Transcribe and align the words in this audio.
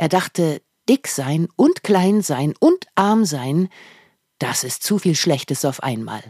Er 0.00 0.08
dachte, 0.08 0.62
dick 0.88 1.08
sein 1.08 1.48
und 1.56 1.82
klein 1.82 2.22
sein 2.22 2.54
und 2.60 2.86
arm 2.94 3.24
sein, 3.24 3.68
das 4.38 4.62
ist 4.62 4.84
zu 4.84 5.00
viel 5.00 5.16
Schlechtes 5.16 5.64
auf 5.64 5.82
einmal. 5.82 6.22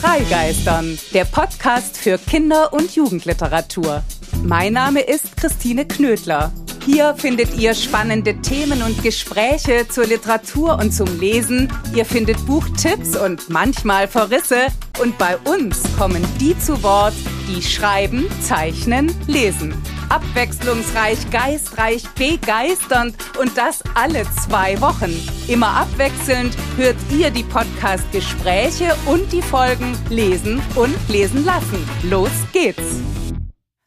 Freigeistern, 0.00 0.98
der 1.14 1.24
Podcast 1.26 1.96
für 1.96 2.18
Kinder- 2.18 2.72
und 2.72 2.96
Jugendliteratur. 2.96 4.02
Mein 4.42 4.72
Name 4.72 5.00
ist 5.00 5.36
Christine 5.36 5.86
Knödler. 5.86 6.52
Hier 6.84 7.14
findet 7.14 7.56
ihr 7.56 7.72
spannende 7.74 8.36
Themen 8.42 8.82
und 8.82 9.00
Gespräche 9.04 9.86
zur 9.88 10.06
Literatur 10.06 10.76
und 10.80 10.90
zum 10.90 11.20
Lesen. 11.20 11.72
Ihr 11.94 12.04
findet 12.04 12.44
Buchtipps 12.46 13.16
und 13.16 13.48
manchmal 13.48 14.08
Verrisse. 14.08 14.66
Und 15.00 15.16
bei 15.18 15.38
uns 15.38 15.84
kommen 15.96 16.26
die 16.40 16.58
zu 16.58 16.82
Wort, 16.82 17.14
die 17.48 17.62
schreiben, 17.62 18.26
zeichnen, 18.42 19.14
lesen. 19.28 19.72
Abwechslungsreich, 20.08 21.30
geistreich, 21.30 22.08
begeisternd 22.10 23.16
und 23.38 23.56
das 23.56 23.82
alle 23.94 24.24
zwei 24.44 24.80
Wochen. 24.80 25.12
Immer 25.48 25.68
abwechselnd 25.68 26.56
hört 26.76 26.96
ihr 27.10 27.30
die 27.30 27.44
Podcast-Gespräche 27.44 28.96
und 29.06 29.32
die 29.32 29.42
Folgen 29.42 29.96
lesen 30.10 30.62
und 30.74 30.96
lesen 31.08 31.44
lassen. 31.44 31.88
Los 32.04 32.30
geht's! 32.52 33.00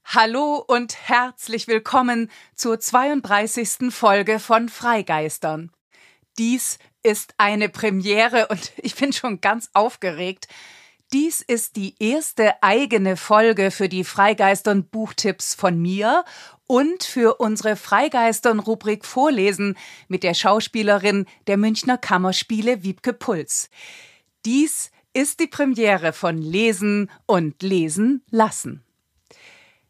Hallo 0.06 0.64
und 0.66 0.96
herzlich 1.10 1.68
willkommen 1.68 2.32
zur 2.56 2.80
32. 2.80 3.94
Folge 3.94 4.40
von 4.40 4.70
Freigeistern. 4.70 5.70
Dies 6.38 6.80
ist 7.04 7.34
eine 7.38 7.70
Premiere 7.70 8.48
und 8.48 8.72
ich 8.78 8.96
bin 8.96 9.14
schon 9.14 9.42
ganz 9.42 9.70
aufgeregt. 9.74 10.48
Dies 11.14 11.40
ist 11.40 11.78
die 11.78 11.96
erste 12.00 12.62
eigene 12.62 13.16
Folge 13.16 13.72
für 13.72 13.88
die 13.88 14.04
Freigeistern 14.04 14.84
Buchtipps 14.84 15.56
von 15.56 15.82
mir 15.82 16.26
und 16.66 17.02
für 17.06 17.36
unsere 17.36 17.78
Freigeistern 17.78 18.60
Rubrik 18.60 19.06
Vorlesen 19.06 19.78
mit 20.10 20.24
der 20.24 20.34
Schauspielerin 20.34 21.26
der 21.48 21.56
Münchner 21.56 21.98
Kammerspiele 21.98 22.84
Wiebke 22.84 23.14
Puls. 23.14 23.70
Dies 24.44 24.92
ist 25.14 25.40
die 25.40 25.48
Premiere 25.48 26.12
von 26.12 26.40
Lesen 26.40 27.10
und 27.26 27.64
Lesen 27.64 28.22
lassen. 28.30 28.84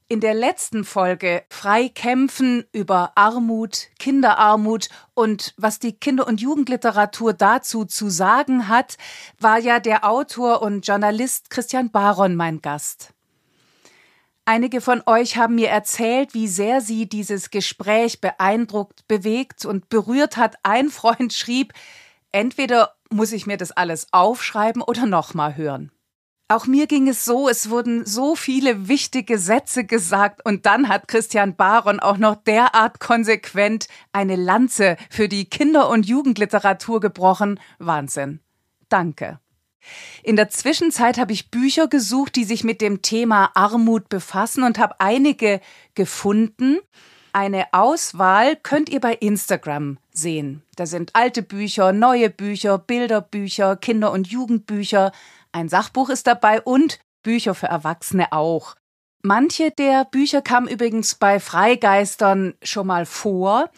In 0.10 0.22
der 0.22 0.34
letzten 0.34 0.86
Folge 0.86 1.44
Frei 1.50 1.90
kämpfen 1.90 2.64
über 2.72 3.12
Armut, 3.16 3.88
Kinderarmut 4.00 4.88
und 5.14 5.54
was 5.58 5.80
die 5.80 6.00
Kinder- 6.00 6.28
und 6.28 6.40
Jugendliteratur 6.40 7.34
dazu 7.34 7.84
zu 7.84 8.10
sagen 8.10 8.70
hat, 8.70 8.96
war 9.38 9.60
ja 9.60 9.82
der 9.82 10.10
Autor 10.10 10.62
und 10.62 10.88
Journalist 10.88 11.50
Christian 11.50 11.92
Baron 11.92 12.36
mein 12.36 12.62
Gast. 12.62 13.14
Einige 14.46 14.80
von 14.80 15.04
euch 15.08 15.36
haben 15.36 15.56
mir 15.56 15.68
erzählt, 15.68 16.34
wie 16.34 16.48
sehr 16.48 16.80
sie 16.80 17.10
dieses 17.10 17.50
Gespräch 17.50 18.22
beeindruckt, 18.22 19.06
bewegt 19.10 19.66
und 19.66 19.90
berührt 19.90 20.38
hat. 20.38 20.56
Ein 20.64 20.88
Freund 20.88 21.34
schrieb, 21.34 21.74
entweder 22.32 22.96
muss 23.10 23.34
ich 23.34 23.46
mir 23.46 23.58
das 23.58 23.74
alles 23.74 24.08
aufschreiben 24.14 24.82
oder 24.82 25.06
nochmal 25.06 25.58
hören. 25.58 25.92
Auch 26.50 26.66
mir 26.66 26.88
ging 26.88 27.10
es 27.10 27.26
so, 27.26 27.50
es 27.50 27.70
wurden 27.70 28.06
so 28.06 28.36
viele 28.36 28.88
wichtige 28.88 29.38
Sätze 29.38 29.84
gesagt 29.84 30.46
und 30.46 30.66
dann 30.66 30.88
hat 30.88 31.10
Christian 31.10 31.58
Baron 31.58 32.00
auch 32.00 32.18
noch 32.18 32.36
derart 32.36 33.02
konsequent 33.02 33.90
eine 34.14 34.38
Lanze 34.38 34.96
für 35.10 35.28
die 35.28 35.50
Kinder- 35.50 35.90
und 35.90 36.06
Jugendliteratur 36.06 37.02
gebrochen. 37.02 37.60
Wahnsinn. 37.80 38.40
Danke. 38.88 39.42
In 40.24 40.38
der 40.38 40.50
Zwischenzeit 40.50 41.18
habe 41.18 41.34
ich 41.34 41.52
Bücher 41.52 41.88
gesucht, 41.88 42.38
die 42.38 42.46
sich 42.46 42.64
mit 42.64 42.80
dem 42.80 43.02
Thema 43.02 43.52
Armut 43.54 44.08
befassen 44.08 44.64
und 44.64 44.80
habe 44.80 45.00
einige 45.00 45.60
gefunden. 45.96 46.78
Eine 47.34 47.66
Auswahl 47.74 48.56
könnt 48.56 48.90
ihr 48.90 49.02
bei 49.02 49.14
Instagram 49.14 49.98
sehen. 50.12 50.64
Da 50.76 50.86
sind 50.86 51.12
alte 51.14 51.44
Bücher, 51.44 51.92
neue 51.92 52.30
Bücher, 52.30 52.78
Bilderbücher, 52.78 53.76
Kinder- 53.76 54.12
und 54.12 54.28
Jugendbücher, 54.28 55.12
ein 55.52 55.70
Sachbuch 55.70 56.10
ist 56.10 56.28
dabei 56.28 56.62
und 56.62 57.00
Bücher 57.24 57.56
für 57.56 57.68
Erwachsene 57.68 58.32
auch. 58.32 58.76
Manche 59.22 59.72
der 59.72 60.06
Bücher 60.06 60.42
kamen 60.42 60.68
übrigens 60.68 61.16
bei 61.16 61.40
Freigeistern 61.40 62.54
schon 62.64 62.88
mal 62.88 63.06
vor. 63.06 63.70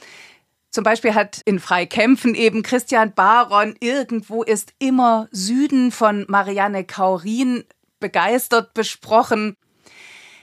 Zum 0.69 0.83
Beispiel 0.83 1.15
hat 1.15 1.41
in 1.45 1.59
Freikämpfen 1.59 2.35
eben 2.35 2.61
Christian 2.61 3.13
Baron 3.13 3.75
Irgendwo 3.79 4.43
ist 4.43 4.73
immer 4.77 5.27
Süden 5.31 5.91
von 5.91 6.25
Marianne 6.27 6.83
Kaurin 6.83 7.63
begeistert 7.99 8.73
besprochen. 8.73 9.55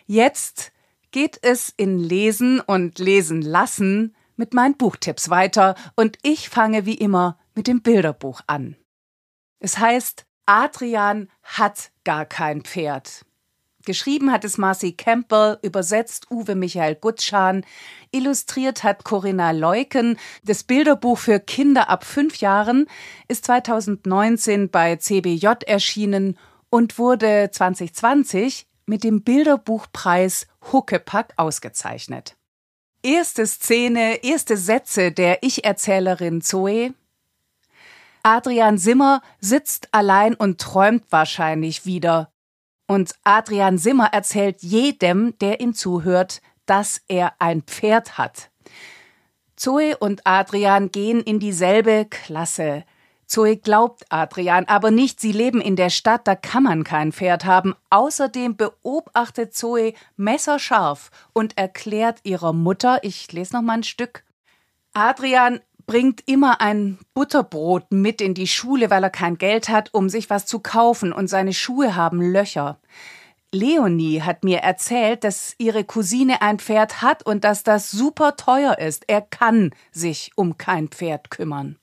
Jetzt 0.06 0.72
geht 1.12 1.39
es 1.43 1.72
in 1.77 1.99
Lesen 1.99 2.61
und 2.61 2.99
Lesen 2.99 3.43
lassen 3.43 4.17
mit 4.37 4.53
meinen 4.53 4.77
Buchtipps 4.77 5.31
weiter 5.31 5.75
und 5.95 6.19
ich 6.22 6.49
fange 6.49 6.87
wie 6.87 6.95
immer 6.95 7.39
mit 7.55 7.67
dem 7.67 7.83
Bilderbuch 7.83 8.41
an. 8.47 8.77
Es 9.61 9.78
heißt 9.78 10.27
Adrian 10.47 11.29
hat 11.43 11.91
gar 12.05 12.25
kein 12.25 12.62
Pferd. 12.62 13.25
Geschrieben 13.84 14.33
hat 14.33 14.45
es 14.45 14.59
Marcy 14.59 14.93
Campbell, 14.93 15.59
übersetzt 15.62 16.31
Uwe 16.31 16.57
Michael 16.57 16.97
Gutschan, 16.97 17.65
illustriert 18.11 18.83
hat 18.83 19.05
Corinna 19.05 19.53
Leuken. 19.53 20.19
Das 20.43 20.65
Bilderbuch 20.65 21.19
für 21.19 21.39
Kinder 21.39 21.89
ab 21.89 22.05
fünf 22.05 22.39
Jahren 22.39 22.87
ist 23.29 23.45
2019 23.45 24.71
bei 24.71 24.97
CBJ 24.97 25.47
erschienen 25.67 26.37
und 26.69 26.99
wurde 26.99 27.51
2020 27.53 28.67
mit 28.87 29.05
dem 29.05 29.23
Bilderbuchpreis 29.23 30.49
Huckepack 30.73 31.34
ausgezeichnet. 31.37 32.37
Erste 33.03 33.47
Szene, 33.47 34.25
erste 34.25 34.57
Sätze 34.57 35.13
der 35.13 35.45
Ich-Erzählerin 35.45 36.41
Zoe. 36.41 36.93
Adrian 38.27 38.77
Simmer 38.77 39.23
sitzt 39.39 39.95
allein 39.95 40.35
und 40.35 40.61
träumt 40.61 41.05
wahrscheinlich 41.11 41.87
wieder. 41.87 42.33
Und 42.89 43.15
Adrian 43.23 43.79
Simmer 43.79 44.07
erzählt 44.07 44.63
jedem, 44.63 45.39
der 45.39 45.61
ihm 45.61 45.75
zuhört, 45.75 46.43
dass 46.67 47.01
er 47.07 47.35
ein 47.39 47.63
Pferd 47.63 48.19
hat. 48.19 48.51
Zoe 49.55 49.97
und 49.97 50.27
Adrian 50.27 50.91
gehen 50.91 51.21
in 51.21 51.39
dieselbe 51.39 52.05
Klasse. 52.11 52.83
Zoe 53.27 53.59
glaubt 53.59 54.03
Adrian 54.09 54.65
aber 54.65 54.91
nicht, 54.91 55.21
sie 55.21 55.31
leben 55.31 55.61
in 55.61 55.77
der 55.77 55.91
Stadt, 55.91 56.27
da 56.27 56.35
kann 56.35 56.65
man 56.65 56.83
kein 56.83 57.13
Pferd 57.13 57.45
haben. 57.45 57.77
Außerdem 57.91 58.57
beobachtet 58.57 59.55
Zoe 59.55 59.95
messerscharf 60.17 61.13
und 61.33 61.57
erklärt 61.57 62.19
ihrer 62.25 62.53
Mutter, 62.53 62.99
ich 63.05 63.31
lese 63.31 63.55
noch 63.55 63.63
mal 63.63 63.75
ein 63.75 63.83
Stück, 63.85 64.25
Adrian 64.95 65.61
bringt 65.87 66.23
immer 66.27 66.61
ein 66.61 66.99
Butterbrot 67.15 67.93
mit 67.93 68.21
in 68.21 68.35
die 68.35 68.49
Schule, 68.49 68.91
weil 68.91 69.05
er 69.05 69.11
kein 69.11 69.39
Geld 69.39 69.69
hat, 69.69 69.95
um 69.95 70.09
sich 70.09 70.29
was 70.29 70.47
zu 70.47 70.59
kaufen, 70.59 71.13
und 71.13 71.29
seine 71.29 71.53
Schuhe 71.53 71.95
haben 71.95 72.21
Löcher. 72.21 72.79
Leonie 73.53 74.21
hat 74.23 74.45
mir 74.45 74.59
erzählt, 74.59 75.25
dass 75.25 75.55
ihre 75.59 75.85
Cousine 75.85 76.43
ein 76.43 76.59
Pferd 76.59 77.01
hat 77.01 77.25
und 77.25 77.45
dass 77.45 77.63
das 77.63 77.91
super 77.91 78.37
teuer 78.37 78.79
ist. 78.79 79.05
Er 79.07 79.23
kann 79.23 79.71
sich 79.93 80.33
um 80.35 80.59
kein 80.59 80.89
Pferd 80.89 81.31
kümmern. 81.31 81.79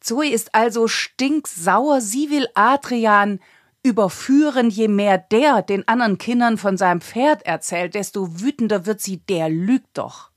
Zoe 0.00 0.28
ist 0.28 0.54
also 0.54 0.88
stinksauer. 0.88 2.00
Sie 2.00 2.30
will 2.30 2.48
Adrian 2.54 3.40
überführen. 3.82 4.68
Je 4.68 4.88
mehr 4.88 5.16
der 5.16 5.62
den 5.62 5.86
anderen 5.88 6.18
Kindern 6.18 6.58
von 6.58 6.76
seinem 6.76 7.00
Pferd 7.00 7.46
erzählt, 7.46 7.94
desto 7.94 8.40
wütender 8.40 8.84
wird 8.84 9.00
sie. 9.00 9.18
Der 9.18 9.48
lügt 9.48 9.96
doch. 9.96 10.33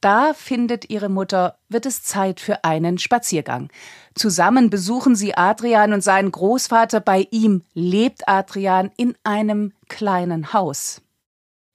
Da 0.00 0.32
findet 0.32 0.90
ihre 0.90 1.08
Mutter, 1.08 1.58
wird 1.68 1.84
es 1.84 2.04
Zeit 2.04 2.38
für 2.38 2.64
einen 2.64 2.98
Spaziergang. 2.98 3.68
Zusammen 4.14 4.70
besuchen 4.70 5.16
sie 5.16 5.34
Adrian 5.34 5.92
und 5.92 6.02
seinen 6.02 6.30
Großvater. 6.30 7.00
Bei 7.00 7.26
ihm 7.30 7.64
lebt 7.74 8.28
Adrian 8.28 8.90
in 8.96 9.14
einem 9.24 9.72
kleinen 9.88 10.52
Haus. 10.52 11.02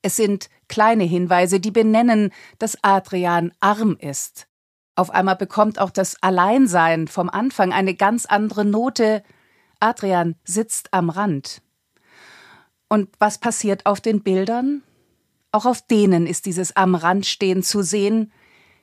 Es 0.01 0.15
sind 0.15 0.49
kleine 0.69 1.03
Hinweise, 1.03 1.59
die 1.59 1.71
benennen, 1.71 2.31
dass 2.59 2.77
Adrian 2.81 3.51
arm 3.59 3.97
ist. 3.99 4.47
Auf 4.95 5.09
einmal 5.09 5.35
bekommt 5.35 5.79
auch 5.79 5.89
das 5.89 6.21
Alleinsein 6.21 7.07
vom 7.07 7.29
Anfang 7.29 7.73
eine 7.73 7.95
ganz 7.95 8.25
andere 8.25 8.63
Note. 8.63 9.23
Adrian 9.79 10.35
sitzt 10.45 10.93
am 10.93 11.09
Rand. 11.09 11.61
Und 12.87 13.09
was 13.19 13.37
passiert 13.39 13.85
auf 13.85 14.01
den 14.01 14.21
Bildern? 14.21 14.83
Auch 15.53 15.67
auf 15.67 15.83
denen 15.83 16.25
ist 16.25 16.47
dieses 16.47 16.75
am 16.75 16.95
Rand 16.95 17.27
stehen 17.27 17.61
zu 17.61 17.83
sehen. 17.83 18.33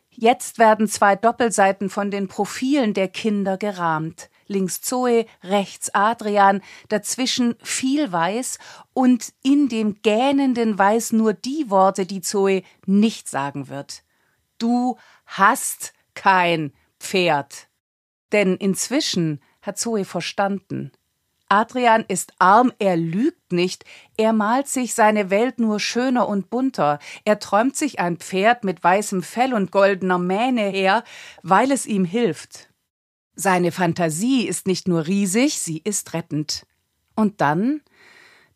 Jetzt 0.08 0.58
werden 0.60 0.86
zwei 0.86 1.16
Doppelseiten 1.16 1.90
von 1.90 2.12
den 2.12 2.28
Profilen 2.28 2.94
der 2.94 3.08
Kinder 3.08 3.58
gerahmt. 3.58 4.30
Links 4.46 4.80
Zoe, 4.80 5.26
rechts 5.42 5.90
Adrian, 5.94 6.62
dazwischen 6.88 7.56
viel 7.62 8.12
Weiß 8.12 8.58
und 8.92 9.32
in 9.42 9.68
dem 9.68 10.00
gähnenden 10.02 10.78
Weiß 10.78 11.10
nur 11.12 11.32
die 11.32 11.70
Worte, 11.70 12.06
die 12.06 12.20
Zoe 12.20 12.62
nicht 12.86 13.28
sagen 13.28 13.68
wird. 13.68 14.04
Du 14.58 14.96
hast 15.26 15.92
kein 16.14 16.72
Pferd. 17.00 17.68
Denn 18.30 18.54
inzwischen 18.54 19.40
hat 19.60 19.76
Zoe 19.76 20.04
verstanden. 20.04 20.92
Adrian 21.50 22.04
ist 22.06 22.32
arm, 22.38 22.72
er 22.78 22.96
lügt 22.96 23.52
nicht, 23.52 23.84
er 24.16 24.32
malt 24.32 24.68
sich 24.68 24.94
seine 24.94 25.30
Welt 25.30 25.58
nur 25.58 25.80
schöner 25.80 26.28
und 26.28 26.48
bunter, 26.48 27.00
er 27.24 27.40
träumt 27.40 27.76
sich 27.76 27.98
ein 27.98 28.18
Pferd 28.18 28.62
mit 28.62 28.82
weißem 28.84 29.22
Fell 29.22 29.52
und 29.52 29.72
goldener 29.72 30.18
Mähne 30.18 30.68
her, 30.68 31.02
weil 31.42 31.72
es 31.72 31.86
ihm 31.86 32.04
hilft. 32.04 32.68
Seine 33.34 33.72
Fantasie 33.72 34.46
ist 34.46 34.66
nicht 34.68 34.86
nur 34.86 35.06
riesig, 35.06 35.58
sie 35.58 35.78
ist 35.78 36.14
rettend. 36.14 36.66
Und 37.16 37.40
dann 37.40 37.82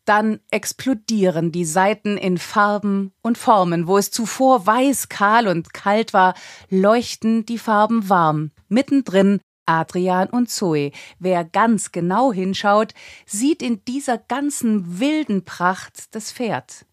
dann 0.05 0.39
explodieren 0.51 1.51
die 1.51 1.65
Seiten 1.65 2.17
in 2.17 2.37
Farben 2.37 3.11
und 3.21 3.37
Formen. 3.37 3.87
Wo 3.87 3.97
es 3.97 4.11
zuvor 4.11 4.65
weiß, 4.65 5.09
kahl 5.09 5.47
und 5.47 5.73
kalt 5.73 6.13
war, 6.13 6.35
leuchten 6.69 7.45
die 7.45 7.57
Farben 7.57 8.07
warm. 8.07 8.51
Mittendrin 8.69 9.41
Adrian 9.65 10.29
und 10.29 10.49
Zoe. 10.49 10.91
Wer 11.19 11.43
ganz 11.45 11.91
genau 11.91 12.31
hinschaut, 12.31 12.93
sieht 13.25 13.61
in 13.61 13.83
dieser 13.85 14.17
ganzen 14.17 14.99
wilden 14.99 15.45
Pracht 15.45 16.15
das 16.15 16.31
Pferd. 16.31 16.85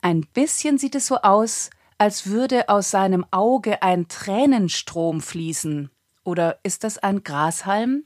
Ein 0.00 0.26
bisschen 0.34 0.78
sieht 0.78 0.94
es 0.94 1.06
so 1.06 1.16
aus, 1.18 1.70
als 1.98 2.26
würde 2.26 2.68
aus 2.68 2.90
seinem 2.90 3.24
Auge 3.30 3.82
ein 3.82 4.08
Tränenstrom 4.08 5.20
fließen. 5.20 5.90
Oder 6.24 6.58
ist 6.62 6.84
das 6.84 6.98
ein 6.98 7.22
Grashalm? 7.22 8.04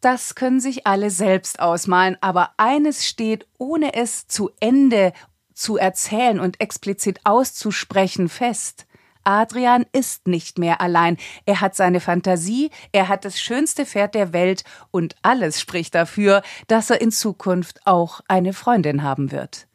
Das 0.00 0.34
können 0.34 0.60
sich 0.60 0.86
alle 0.86 1.10
selbst 1.10 1.60
ausmalen, 1.60 2.16
aber 2.20 2.50
eines 2.56 3.06
steht, 3.06 3.46
ohne 3.58 3.94
es 3.94 4.26
zu 4.26 4.50
Ende 4.58 5.12
zu 5.54 5.76
erzählen 5.76 6.40
und 6.40 6.60
explizit 6.60 7.20
auszusprechen, 7.24 8.28
fest. 8.28 8.86
Adrian 9.24 9.86
ist 9.92 10.26
nicht 10.26 10.58
mehr 10.58 10.80
allein. 10.80 11.16
Er 11.46 11.60
hat 11.60 11.74
seine 11.74 12.00
Fantasie, 12.00 12.70
er 12.92 13.08
hat 13.08 13.24
das 13.24 13.40
schönste 13.40 13.86
Pferd 13.86 14.14
der 14.14 14.32
Welt 14.32 14.64
und 14.90 15.16
alles 15.22 15.60
spricht 15.60 15.94
dafür, 15.94 16.42
dass 16.66 16.90
er 16.90 17.00
in 17.00 17.10
Zukunft 17.10 17.80
auch 17.86 18.20
eine 18.28 18.52
Freundin 18.52 19.02
haben 19.02 19.32
wird. 19.32 19.66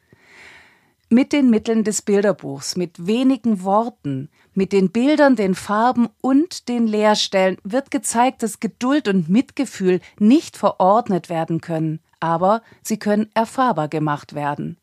Mit 1.10 1.32
den 1.32 1.48
Mitteln 1.48 1.84
des 1.84 2.02
Bilderbuchs, 2.02 2.76
mit 2.76 3.06
wenigen 3.06 3.64
Worten, 3.64 4.28
mit 4.52 4.72
den 4.72 4.90
Bildern, 4.90 5.36
den 5.36 5.54
Farben 5.54 6.08
und 6.20 6.68
den 6.68 6.86
Leerstellen 6.86 7.56
wird 7.64 7.90
gezeigt, 7.90 8.42
dass 8.42 8.60
Geduld 8.60 9.08
und 9.08 9.30
Mitgefühl 9.30 10.00
nicht 10.18 10.58
verordnet 10.58 11.30
werden 11.30 11.62
können, 11.62 12.00
aber 12.20 12.62
sie 12.82 12.98
können 12.98 13.30
erfahrbar 13.32 13.88
gemacht 13.88 14.34
werden. 14.34 14.76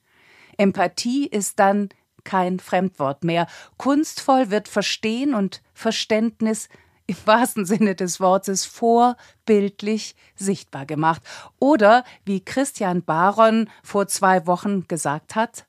Empathie 0.58 1.28
ist 1.28 1.60
dann 1.60 1.90
kein 2.26 2.60
Fremdwort 2.60 3.24
mehr. 3.24 3.48
Kunstvoll 3.78 4.52
wird 4.52 4.68
Verstehen 4.68 5.34
und 5.34 5.62
Verständnis 5.74 6.68
im 7.08 7.16
wahrsten 7.26 7.66
Sinne 7.66 7.96
des 7.96 8.20
Wortes 8.20 8.66
vorbildlich 8.66 10.16
sichtbar 10.36 10.86
gemacht. 10.86 11.22
Oder, 11.60 12.04
wie 12.26 12.44
Christian 12.44 13.04
Baron 13.04 13.70
vor 13.84 14.08
zwei 14.08 14.46
Wochen 14.48 14.88
gesagt 14.88 15.36
hat, 15.36 15.66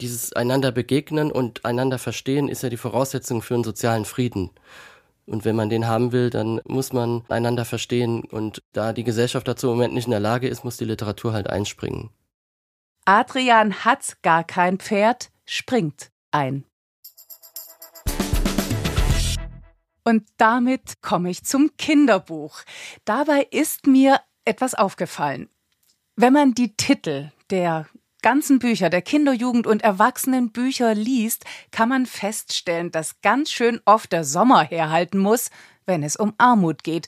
dieses 0.00 0.32
einander 0.32 0.72
begegnen 0.72 1.30
und 1.30 1.64
einander 1.64 1.98
verstehen 1.98 2.48
ist 2.48 2.62
ja 2.62 2.70
die 2.70 2.78
Voraussetzung 2.78 3.42
für 3.42 3.54
einen 3.54 3.64
sozialen 3.64 4.06
Frieden. 4.06 4.50
Und 5.26 5.44
wenn 5.44 5.54
man 5.54 5.68
den 5.68 5.86
haben 5.86 6.12
will, 6.12 6.30
dann 6.30 6.60
muss 6.66 6.92
man 6.92 7.22
einander 7.28 7.64
verstehen. 7.64 8.24
Und 8.24 8.62
da 8.72 8.92
die 8.92 9.04
Gesellschaft 9.04 9.46
dazu 9.46 9.68
im 9.68 9.74
Moment 9.74 9.94
nicht 9.94 10.06
in 10.06 10.10
der 10.10 10.20
Lage 10.20 10.48
ist, 10.48 10.64
muss 10.64 10.76
die 10.76 10.86
Literatur 10.86 11.32
halt 11.32 11.48
einspringen. 11.48 12.10
Adrian 13.04 13.84
hat 13.84 14.16
gar 14.22 14.44
kein 14.44 14.78
Pferd, 14.78 15.30
springt 15.46 16.10
ein. 16.30 16.64
Und 20.04 20.26
damit 20.38 21.02
komme 21.02 21.30
ich 21.30 21.44
zum 21.44 21.76
Kinderbuch. 21.76 22.62
Dabei 23.04 23.46
ist 23.50 23.86
mir 23.86 24.20
etwas 24.44 24.74
aufgefallen. 24.74 25.48
Wenn 26.16 26.32
man 26.32 26.54
die 26.54 26.76
Titel 26.76 27.30
der 27.50 27.86
ganzen 28.22 28.58
Bücher, 28.58 28.90
der 28.90 29.02
Kinder-, 29.02 29.32
Jugend- 29.32 29.66
und 29.66 29.82
Erwachsenenbücher 29.82 30.94
liest, 30.94 31.44
kann 31.70 31.88
man 31.88 32.06
feststellen, 32.06 32.90
dass 32.90 33.20
ganz 33.20 33.50
schön 33.50 33.80
oft 33.84 34.12
der 34.12 34.24
Sommer 34.24 34.62
herhalten 34.62 35.18
muss, 35.18 35.50
wenn 35.86 36.02
es 36.02 36.16
um 36.16 36.34
Armut 36.38 36.84
geht. 36.84 37.06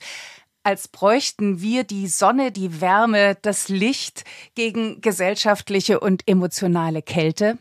Als 0.63 0.87
bräuchten 0.87 1.61
wir 1.61 1.83
die 1.83 2.07
Sonne, 2.07 2.53
die 2.53 2.79
Wärme, 2.79 3.35
das 3.41 3.67
Licht 3.67 4.23
gegen 4.55 5.01
gesellschaftliche 5.01 5.99
und 5.99 6.27
emotionale 6.27 7.01
Kälte. 7.01 7.57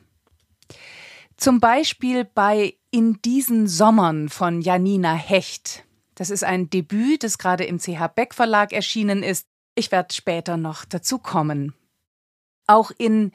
Zum 1.36 1.58
Beispiel 1.58 2.24
bei 2.24 2.76
In 2.92 3.20
diesen 3.22 3.66
Sommern 3.66 4.28
von 4.28 4.60
Janina 4.60 5.14
Hecht. 5.14 5.84
Das 6.14 6.30
ist 6.30 6.44
ein 6.44 6.70
Debüt, 6.70 7.24
das 7.24 7.38
gerade 7.38 7.64
im 7.64 7.78
CH 7.78 8.06
Beck 8.14 8.34
Verlag 8.34 8.72
erschienen 8.72 9.24
ist. 9.24 9.48
Ich 9.74 9.90
werde 9.90 10.14
später 10.14 10.56
noch 10.56 10.84
dazu 10.84 11.18
kommen. 11.18 11.74
Auch 12.68 12.92
in 12.96 13.32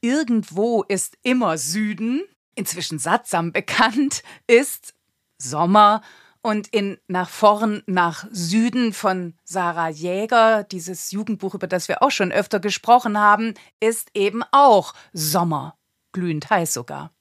Irgendwo 0.00 0.84
ist 0.84 1.18
immer 1.22 1.58
Süden, 1.58 2.22
inzwischen 2.54 3.00
sattsam 3.00 3.50
bekannt, 3.52 4.22
ist 4.46 4.94
Sommer 5.38 6.02
und 6.48 6.68
in 6.68 6.96
Nach 7.08 7.28
vorn 7.28 7.82
nach 7.84 8.26
Süden 8.30 8.94
von 8.94 9.34
Sarah 9.44 9.90
Jäger, 9.90 10.64
dieses 10.64 11.10
Jugendbuch, 11.10 11.54
über 11.54 11.66
das 11.66 11.88
wir 11.88 12.02
auch 12.02 12.10
schon 12.10 12.32
öfter 12.32 12.58
gesprochen 12.58 13.18
haben, 13.18 13.52
ist 13.80 14.08
eben 14.14 14.42
auch 14.50 14.94
Sommer, 15.12 15.76
glühend 16.12 16.48
heiß 16.48 16.72
sogar. 16.72 17.12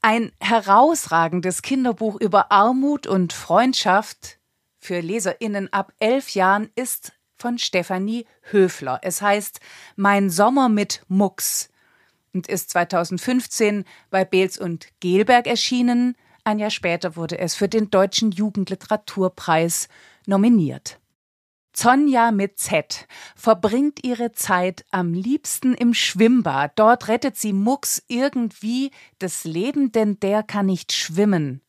Ein 0.00 0.32
herausragendes 0.40 1.60
Kinderbuch 1.60 2.18
über 2.18 2.50
Armut 2.50 3.06
und 3.06 3.34
Freundschaft 3.34 4.38
für 4.78 5.00
Leserinnen 5.00 5.70
ab 5.70 5.92
elf 5.98 6.30
Jahren 6.30 6.70
ist 6.76 7.12
von 7.36 7.58
Stefanie 7.58 8.24
Höfler. 8.50 9.00
Es 9.02 9.20
heißt 9.20 9.60
Mein 9.96 10.30
Sommer 10.30 10.70
mit 10.70 11.02
Mucks 11.08 11.68
und 12.32 12.48
ist 12.48 12.70
2015 12.70 13.84
bei 14.08 14.24
Beels 14.24 14.56
und 14.56 14.88
Gelberg 15.00 15.46
erschienen. 15.46 16.16
Ein 16.44 16.58
Jahr 16.58 16.70
später 16.70 17.16
wurde 17.16 17.38
es 17.38 17.54
für 17.54 17.68
den 17.68 17.88
Deutschen 17.88 18.30
Jugendliteraturpreis 18.30 19.88
nominiert. 20.26 21.00
Zonja 21.72 22.30
mit 22.30 22.58
Z 22.58 23.08
verbringt 23.34 24.04
ihre 24.04 24.32
Zeit 24.32 24.84
am 24.90 25.12
liebsten 25.14 25.74
im 25.74 25.94
Schwimmbad. 25.94 26.72
Dort 26.76 27.08
rettet 27.08 27.36
sie 27.36 27.52
Mucks 27.52 28.02
irgendwie 28.08 28.92
das 29.18 29.44
Leben, 29.44 29.90
denn 29.90 30.20
der 30.20 30.42
kann 30.42 30.66
nicht 30.66 30.92
schwimmen. 30.92 31.62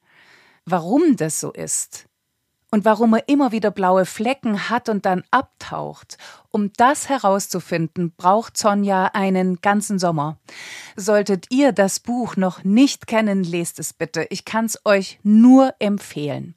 Warum 0.65 1.15
das 1.15 1.39
so 1.39 1.51
ist, 1.51 2.07
und 2.75 2.83
warum 2.83 3.13
er 3.13 3.29
immer 3.29 3.53
wieder 3.53 3.71
blaue 3.71 4.03
Flecken 4.03 4.69
hat 4.69 4.89
und 4.89 5.05
dann 5.05 5.23
abtaucht. 5.31 6.17
Um 6.51 6.73
das 6.75 7.07
herauszufinden, 7.07 8.11
braucht 8.17 8.57
Sonja 8.57 9.11
einen 9.13 9.61
ganzen 9.61 9.97
Sommer. 9.97 10.39
Solltet 10.97 11.45
ihr 11.51 11.71
das 11.71 12.01
Buch 12.01 12.35
noch 12.35 12.65
nicht 12.65 13.07
kennen, 13.07 13.45
lest 13.45 13.79
es 13.79 13.93
bitte. 13.93 14.27
Ich 14.29 14.43
kann 14.43 14.65
es 14.65 14.81
euch 14.83 15.19
nur 15.23 15.73
empfehlen. 15.79 16.55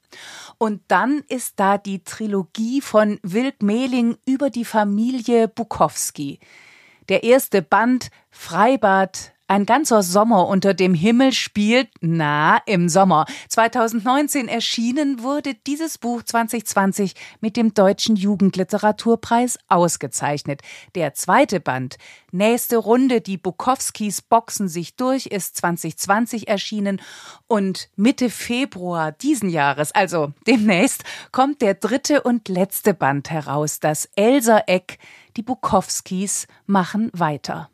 Und 0.58 0.82
dann 0.88 1.22
ist 1.28 1.60
da 1.60 1.78
die 1.78 2.02
Trilogie 2.02 2.80
von 2.80 3.20
Wild 3.22 3.62
Mehling 3.62 4.16
über 4.26 4.50
die 4.50 4.64
Familie 4.64 5.46
Bukowski. 5.46 6.40
Der 7.08 7.22
erste 7.22 7.62
Band 7.62 8.10
Freibad 8.28 9.34
ein 9.48 9.66
ganzer 9.66 10.02
Sommer 10.02 10.46
unter 10.46 10.74
dem 10.74 10.94
Himmel 10.94 11.32
spielt, 11.32 11.88
na, 12.00 12.58
im 12.66 12.88
Sommer. 12.88 13.26
2019 13.48 14.46
erschienen 14.46 15.22
wurde 15.22 15.54
dieses 15.54 15.98
Buch 15.98 16.22
2020 16.22 17.14
mit 17.40 17.56
dem 17.56 17.74
Deutschen 17.74 18.14
Jugendliteraturpreis 18.14 19.58
ausgezeichnet. 19.68 20.62
Der 20.94 21.14
zweite 21.14 21.60
Band, 21.60 21.96
Nächste 22.30 22.76
Runde, 22.76 23.22
die 23.22 23.38
Bukowskis 23.38 24.20
boxen 24.20 24.68
sich 24.68 24.96
durch, 24.96 25.26
ist 25.26 25.56
2020 25.56 26.46
erschienen 26.46 27.00
und 27.46 27.88
Mitte 27.96 28.28
Februar 28.28 29.12
diesen 29.12 29.48
Jahres, 29.48 29.92
also 29.92 30.34
demnächst, 30.46 31.04
kommt 31.32 31.62
der 31.62 31.72
dritte 31.72 32.22
und 32.22 32.48
letzte 32.48 32.92
Band 32.92 33.30
heraus, 33.30 33.80
das 33.80 34.10
Elser-Eck, 34.14 34.98
die 35.38 35.42
Bukowskis 35.42 36.48
machen 36.66 37.10
weiter. 37.14 37.70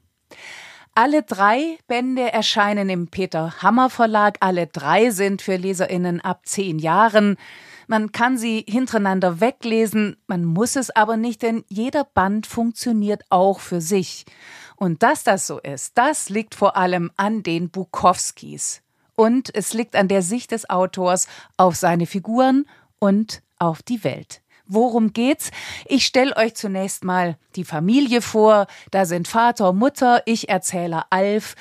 Alle 0.97 1.25
drei 1.25 1.77
Bände 1.89 2.33
erscheinen 2.33 2.89
im 2.89 3.09
Peter 3.09 3.61
Hammer 3.61 3.91
Verlag. 3.91 4.37
Alle 4.39 4.69
drei 4.69 5.11
sind 5.11 5.43
für 5.43 5.57
Leserinnen 5.57 6.21
ab 6.21 6.43
zehn 6.45 6.79
Jahren. 6.79 7.37
Man 7.89 8.13
kann 8.13 8.39
sie 8.39 8.65
hintereinander 8.69 9.41
weglesen, 9.41 10.17
man 10.29 10.45
muss 10.45 10.77
es 10.77 10.95
aber 10.95 11.17
nicht, 11.17 11.43
denn 11.43 11.65
jeder 11.69 12.05
Band 12.05 12.47
funktioniert 12.47 13.25
auch 13.29 13.59
für 13.59 13.81
sich. 13.81 14.25
Und 14.77 15.03
dass 15.03 15.25
das 15.25 15.49
so 15.49 15.59
ist, 15.59 15.99
das 15.99 16.29
liegt 16.29 16.55
vor 16.55 16.77
allem 16.77 17.11
an 17.17 17.43
den 17.43 17.71
Bukowskis. 17.71 18.81
Und 19.17 19.53
es 19.53 19.75
liegt 19.75 19.97
an 19.97 20.07
der 20.07 20.23
Sicht 20.23 20.53
des 20.53 20.71
Autors 20.71 21.27
auf 21.57 21.75
seine 21.75 22.07
Figuren 22.07 22.67
und 23.01 23.43
auf 23.59 23.83
die 23.83 24.05
Welt. 24.05 24.44
Worum 24.67 25.13
geht's? 25.13 25.51
Ich 25.85 26.07
stelle 26.07 26.37
euch 26.37 26.55
zunächst 26.55 27.05
mal 27.05 27.37
die 27.55 27.65
Familie 27.65 28.23
vor. 28.23 28.67
Da 28.91 29.05
sind 29.05 29.29
Vater, 29.29 29.73
Mutter, 29.73 30.23
ich 30.25 30.49
Erzähler 30.49 31.07
Alf. 31.11 31.55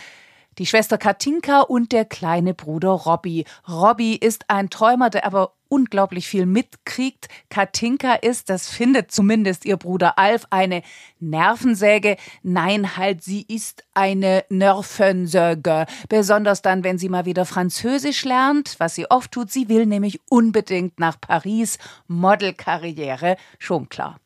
Die 0.58 0.66
Schwester 0.66 0.98
Katinka 0.98 1.62
und 1.62 1.92
der 1.92 2.06
kleine 2.06 2.54
Bruder 2.54 2.92
Robby. 2.92 3.46
Robby 3.68 4.16
ist 4.16 4.50
ein 4.50 4.70
Träumer, 4.70 5.10
der 5.10 5.26
aber 5.26 5.54
unglaublich 5.74 6.28
viel 6.28 6.46
mitkriegt. 6.46 7.28
Katinka 7.50 8.14
ist, 8.14 8.52
das 8.52 8.70
findet 8.70 9.12
zumindest 9.12 9.66
ihr 9.66 9.78
Bruder 9.78 10.20
Alf, 10.20 10.46
eine 10.52 10.84
Nervensäge. 11.20 12.18
Nein, 12.44 12.96
halt, 12.96 13.24
sie 13.24 13.42
ist 13.42 13.84
eine 13.96 14.46
Nervensäge. 14.50 15.88
Besonders 16.10 16.62
dann, 16.62 16.84
wenn 16.84 17.00
sie 17.00 17.10
mal 17.10 17.26
wieder 17.26 17.46
Französisch 17.46 18.24
lernt, 18.24 18.76
was 18.78 18.94
sie 18.94 19.10
oft 19.10 19.32
tut. 19.32 19.52
Sie 19.52 19.68
will 19.68 19.88
nämlich 19.88 20.22
unbedingt 20.30 21.00
nach 21.00 21.20
Paris. 21.20 21.80
Modelkarriere, 22.08 23.38
schon 23.58 23.90
klar. 23.90 24.20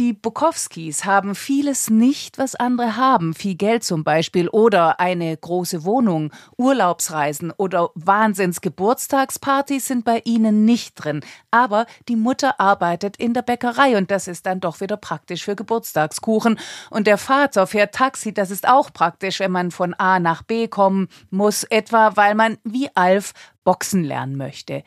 Die 0.00 0.14
Bukowskis 0.14 1.04
haben 1.04 1.34
vieles 1.34 1.90
nicht, 1.90 2.38
was 2.38 2.54
andere 2.54 2.96
haben. 2.96 3.34
Viel 3.34 3.54
Geld 3.54 3.84
zum 3.84 4.02
Beispiel 4.02 4.48
oder 4.48 4.98
eine 4.98 5.36
große 5.36 5.84
Wohnung, 5.84 6.32
Urlaubsreisen 6.56 7.52
oder 7.54 7.90
Wahnsinnsgeburtstagspartys 7.96 9.86
sind 9.86 10.06
bei 10.06 10.22
ihnen 10.24 10.64
nicht 10.64 10.94
drin. 10.94 11.20
Aber 11.50 11.84
die 12.08 12.16
Mutter 12.16 12.58
arbeitet 12.58 13.18
in 13.18 13.34
der 13.34 13.42
Bäckerei 13.42 13.98
und 13.98 14.10
das 14.10 14.26
ist 14.26 14.46
dann 14.46 14.60
doch 14.60 14.80
wieder 14.80 14.96
praktisch 14.96 15.44
für 15.44 15.54
Geburtstagskuchen. 15.54 16.58
Und 16.88 17.06
der 17.06 17.18
Vater 17.18 17.66
fährt 17.66 17.94
Taxi, 17.94 18.32
das 18.32 18.50
ist 18.50 18.66
auch 18.66 18.94
praktisch, 18.94 19.38
wenn 19.38 19.52
man 19.52 19.70
von 19.70 19.92
A 19.92 20.18
nach 20.18 20.42
B 20.42 20.66
kommen 20.66 21.08
muss, 21.28 21.64
etwa 21.64 22.16
weil 22.16 22.34
man 22.34 22.56
wie 22.64 22.88
Alf 22.94 23.34
Boxen 23.64 24.04
lernen 24.04 24.38
möchte. 24.38 24.82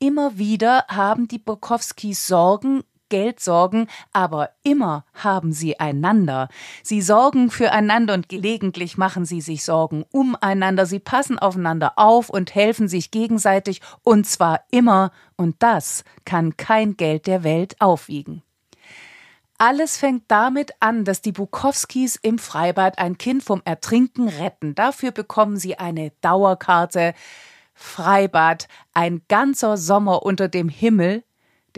Immer 0.00 0.36
wieder 0.36 0.84
haben 0.88 1.28
die 1.28 1.38
Bukowskis 1.38 2.26
Sorgen, 2.26 2.82
Geld 3.08 3.40
sorgen, 3.40 3.88
aber 4.12 4.50
immer 4.62 5.04
haben 5.14 5.52
sie 5.52 5.78
einander. 5.80 6.48
Sie 6.82 7.00
sorgen 7.00 7.50
füreinander 7.50 8.14
und 8.14 8.28
gelegentlich 8.28 8.98
machen 8.98 9.24
sie 9.24 9.40
sich 9.40 9.64
Sorgen 9.64 10.04
umeinander. 10.10 10.86
Sie 10.86 10.98
passen 10.98 11.38
aufeinander 11.38 11.92
auf 11.96 12.30
und 12.30 12.54
helfen 12.54 12.88
sich 12.88 13.10
gegenseitig 13.10 13.80
und 14.02 14.26
zwar 14.26 14.60
immer 14.70 15.12
und 15.36 15.56
das 15.60 16.04
kann 16.24 16.56
kein 16.56 16.96
Geld 16.96 17.26
der 17.26 17.44
Welt 17.44 17.76
aufwiegen. 17.80 18.42
Alles 19.60 19.96
fängt 19.96 20.22
damit 20.28 20.70
an, 20.78 21.04
dass 21.04 21.20
die 21.20 21.32
Bukowskis 21.32 22.14
im 22.22 22.38
Freibad 22.38 22.98
ein 22.98 23.18
Kind 23.18 23.42
vom 23.42 23.60
Ertrinken 23.64 24.28
retten. 24.28 24.76
Dafür 24.76 25.10
bekommen 25.10 25.56
sie 25.56 25.76
eine 25.76 26.12
Dauerkarte. 26.20 27.12
Freibad, 27.74 28.68
ein 28.94 29.22
ganzer 29.28 29.76
Sommer 29.76 30.22
unter 30.24 30.48
dem 30.48 30.68
Himmel, 30.68 31.24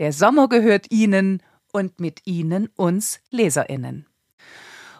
der 0.01 0.11
Sommer 0.11 0.49
gehört 0.49 0.87
Ihnen 0.89 1.43
und 1.71 1.99
mit 1.99 2.25
Ihnen 2.25 2.69
uns 2.75 3.19
Leserinnen. 3.29 4.07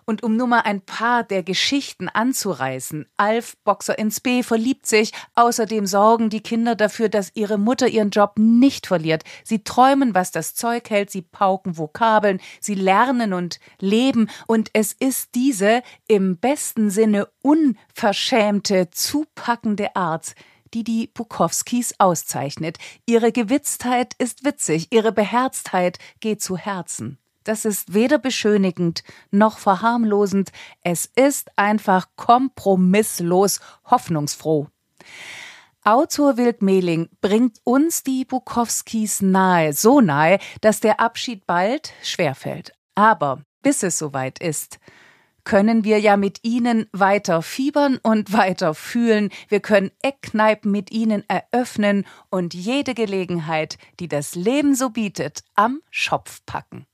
Und 0.06 0.22
um 0.22 0.36
nur 0.38 0.46
mal 0.46 0.60
ein 0.60 0.82
paar 0.82 1.24
der 1.24 1.42
Geschichten 1.42 2.08
anzureißen, 2.08 3.08
Alf, 3.18 3.58
Boxer 3.64 3.98
ins 3.98 4.20
B, 4.20 4.44
verliebt 4.44 4.86
sich, 4.86 5.12
außerdem 5.34 5.88
sorgen 5.88 6.30
die 6.30 6.42
Kinder 6.42 6.76
dafür, 6.76 7.10
dass 7.10 7.32
ihre 7.34 7.58
Mutter 7.58 7.88
ihren 7.88 8.12
Job 8.12 8.34
nicht 8.38 8.86
verliert. 8.86 9.24
Sie 9.44 9.64
träumen, 9.64 10.14
was 10.14 10.30
das 10.30 10.54
Zeug 10.54 10.88
hält, 10.92 11.10
sie 11.10 11.24
pauken 11.24 11.80
Vokabeln, 11.80 12.40
sie 12.60 12.76
lernen 12.76 13.34
und 13.34 13.60
leben, 13.80 14.30
und 14.46 14.70
es 14.74 14.94
ist 14.94 15.34
diese 15.34 15.82
im 16.08 16.38
besten 16.38 16.92
Sinne 16.92 17.28
unverschämte, 17.42 18.92
zupackende 18.92 19.96
Art, 19.96 20.36
die 20.74 20.84
die 20.84 21.08
Bukowskis 21.08 21.96
auszeichnet. 22.00 22.78
Ihre 23.06 23.32
Gewitztheit 23.32 24.14
ist 24.18 24.46
witzig, 24.46 24.88
ihre 24.92 25.12
Beherztheit 25.12 26.00
geht 26.20 26.42
zu 26.42 26.58
Herzen. 26.58 27.18
Das 27.44 27.66
ist 27.66 27.94
weder 27.94 28.20
beschönigend 28.20 29.04
noch 29.32 29.58
verharmlosend, 29.58 30.52
es 30.84 31.08
ist 31.16 31.58
einfach 31.58 32.08
kompromisslos 32.16 33.60
hoffnungsfroh. 33.86 34.68
Autor 35.84 36.38
Wild 36.38 36.62
Mehling 36.62 37.10
bringt 37.22 37.58
uns 37.64 38.04
die 38.04 38.24
Bukowskis 38.26 39.24
nahe, 39.24 39.74
so 39.74 40.00
nahe, 40.00 40.38
dass 40.62 40.80
der 40.80 41.00
Abschied 41.00 41.48
bald 41.48 41.92
schwerfällt. 42.04 42.74
Aber 42.94 43.42
bis 43.64 43.82
es 43.82 43.98
soweit 43.98 44.38
ist, 44.38 44.80
können 45.44 45.84
wir 45.84 46.00
ja 46.00 46.18
mit 46.18 46.40
ihnen 46.44 46.88
weiter 46.92 47.42
fiebern 47.42 47.98
und 48.02 48.34
weiter 48.34 48.74
fühlen. 48.74 49.30
Wir 49.48 49.60
können 49.60 49.92
Eckkneipen 50.02 50.72
mit 50.72 50.92
ihnen 50.92 51.24
eröffnen 51.28 52.06
und 52.30 52.54
jede 52.54 52.94
Gelegenheit, 52.94 53.78
die 54.00 54.08
das 54.08 54.36
Leben 54.36 54.76
so 54.76 54.90
bietet, 54.90 55.44
am 55.56 55.82
Schopf 55.90 56.42
packen. 56.46 56.86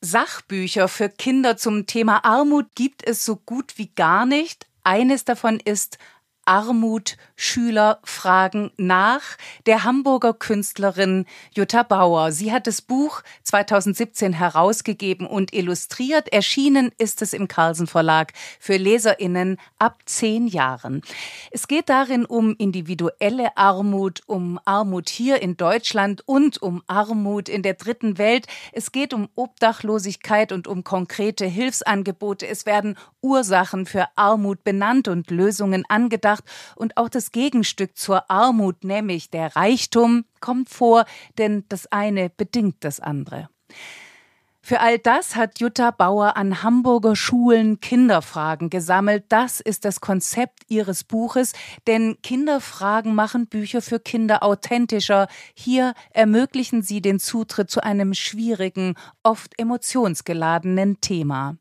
Sachbücher 0.00 0.88
für 0.88 1.08
Kinder 1.08 1.56
zum 1.56 1.86
Thema 1.86 2.24
Armut 2.24 2.74
gibt 2.74 3.06
es 3.06 3.24
so 3.24 3.36
gut 3.36 3.76
wie 3.76 3.88
gar 3.88 4.26
nicht. 4.26 4.66
Eines 4.84 5.24
davon 5.24 5.58
ist 5.58 5.98
Armut, 6.46 7.16
Schüler 7.34 7.98
fragen 8.04 8.70
nach 8.76 9.20
der 9.66 9.84
Hamburger 9.84 10.32
Künstlerin 10.32 11.26
Jutta 11.54 11.82
Bauer. 11.82 12.32
Sie 12.32 12.52
hat 12.52 12.66
das 12.66 12.80
Buch 12.80 13.22
2017 13.42 14.32
herausgegeben 14.32 15.26
und 15.26 15.52
illustriert. 15.52 16.32
Erschienen 16.32 16.92
ist 16.98 17.20
es 17.20 17.32
im 17.32 17.48
Carlsen 17.48 17.88
Verlag 17.88 18.32
für 18.60 18.76
LeserInnen 18.76 19.58
ab 19.78 20.00
zehn 20.06 20.46
Jahren. 20.46 21.02
Es 21.50 21.68
geht 21.68 21.88
darin 21.88 22.24
um 22.24 22.54
individuelle 22.56 23.56
Armut, 23.56 24.22
um 24.26 24.60
Armut 24.64 25.08
hier 25.08 25.42
in 25.42 25.56
Deutschland 25.56 26.22
und 26.26 26.62
um 26.62 26.82
Armut 26.86 27.48
in 27.48 27.62
der 27.62 27.74
dritten 27.74 28.18
Welt. 28.18 28.46
Es 28.72 28.92
geht 28.92 29.12
um 29.12 29.28
Obdachlosigkeit 29.34 30.52
und 30.52 30.68
um 30.68 30.84
konkrete 30.84 31.44
Hilfsangebote. 31.44 32.46
Es 32.46 32.66
werden 32.66 32.96
Ursachen 33.20 33.84
für 33.86 34.06
Armut 34.14 34.62
benannt 34.62 35.08
und 35.08 35.30
Lösungen 35.30 35.84
angedacht 35.88 36.35
gedacht 36.36 36.44
und 36.76 36.96
auch 36.96 37.08
das 37.08 37.32
Gegenstück 37.32 37.96
zur 37.96 38.30
Armut, 38.30 38.84
nämlich 38.84 39.30
der 39.30 39.56
Reichtum, 39.56 40.24
kommt 40.40 40.68
vor, 40.68 41.04
denn 41.38 41.64
das 41.68 41.90
eine 41.90 42.30
bedingt 42.30 42.76
das 42.80 43.00
andere. 43.00 43.48
Für 44.60 44.80
all 44.80 44.98
das 44.98 45.36
hat 45.36 45.60
Jutta 45.60 45.92
Bauer 45.92 46.36
an 46.36 46.64
Hamburger 46.64 47.14
Schulen 47.14 47.78
Kinderfragen 47.78 48.68
gesammelt. 48.68 49.24
Das 49.28 49.60
ist 49.60 49.84
das 49.84 50.00
Konzept 50.00 50.64
ihres 50.66 51.04
Buches, 51.04 51.52
denn 51.86 52.16
Kinderfragen 52.24 53.14
machen 53.14 53.46
Bücher 53.46 53.80
für 53.80 54.00
Kinder 54.00 54.42
authentischer. 54.42 55.28
Hier 55.54 55.94
ermöglichen 56.10 56.82
sie 56.82 57.00
den 57.00 57.20
Zutritt 57.20 57.70
zu 57.70 57.80
einem 57.80 58.12
schwierigen, 58.12 58.96
oft 59.22 59.56
emotionsgeladenen 59.56 61.00
Thema. 61.00 61.56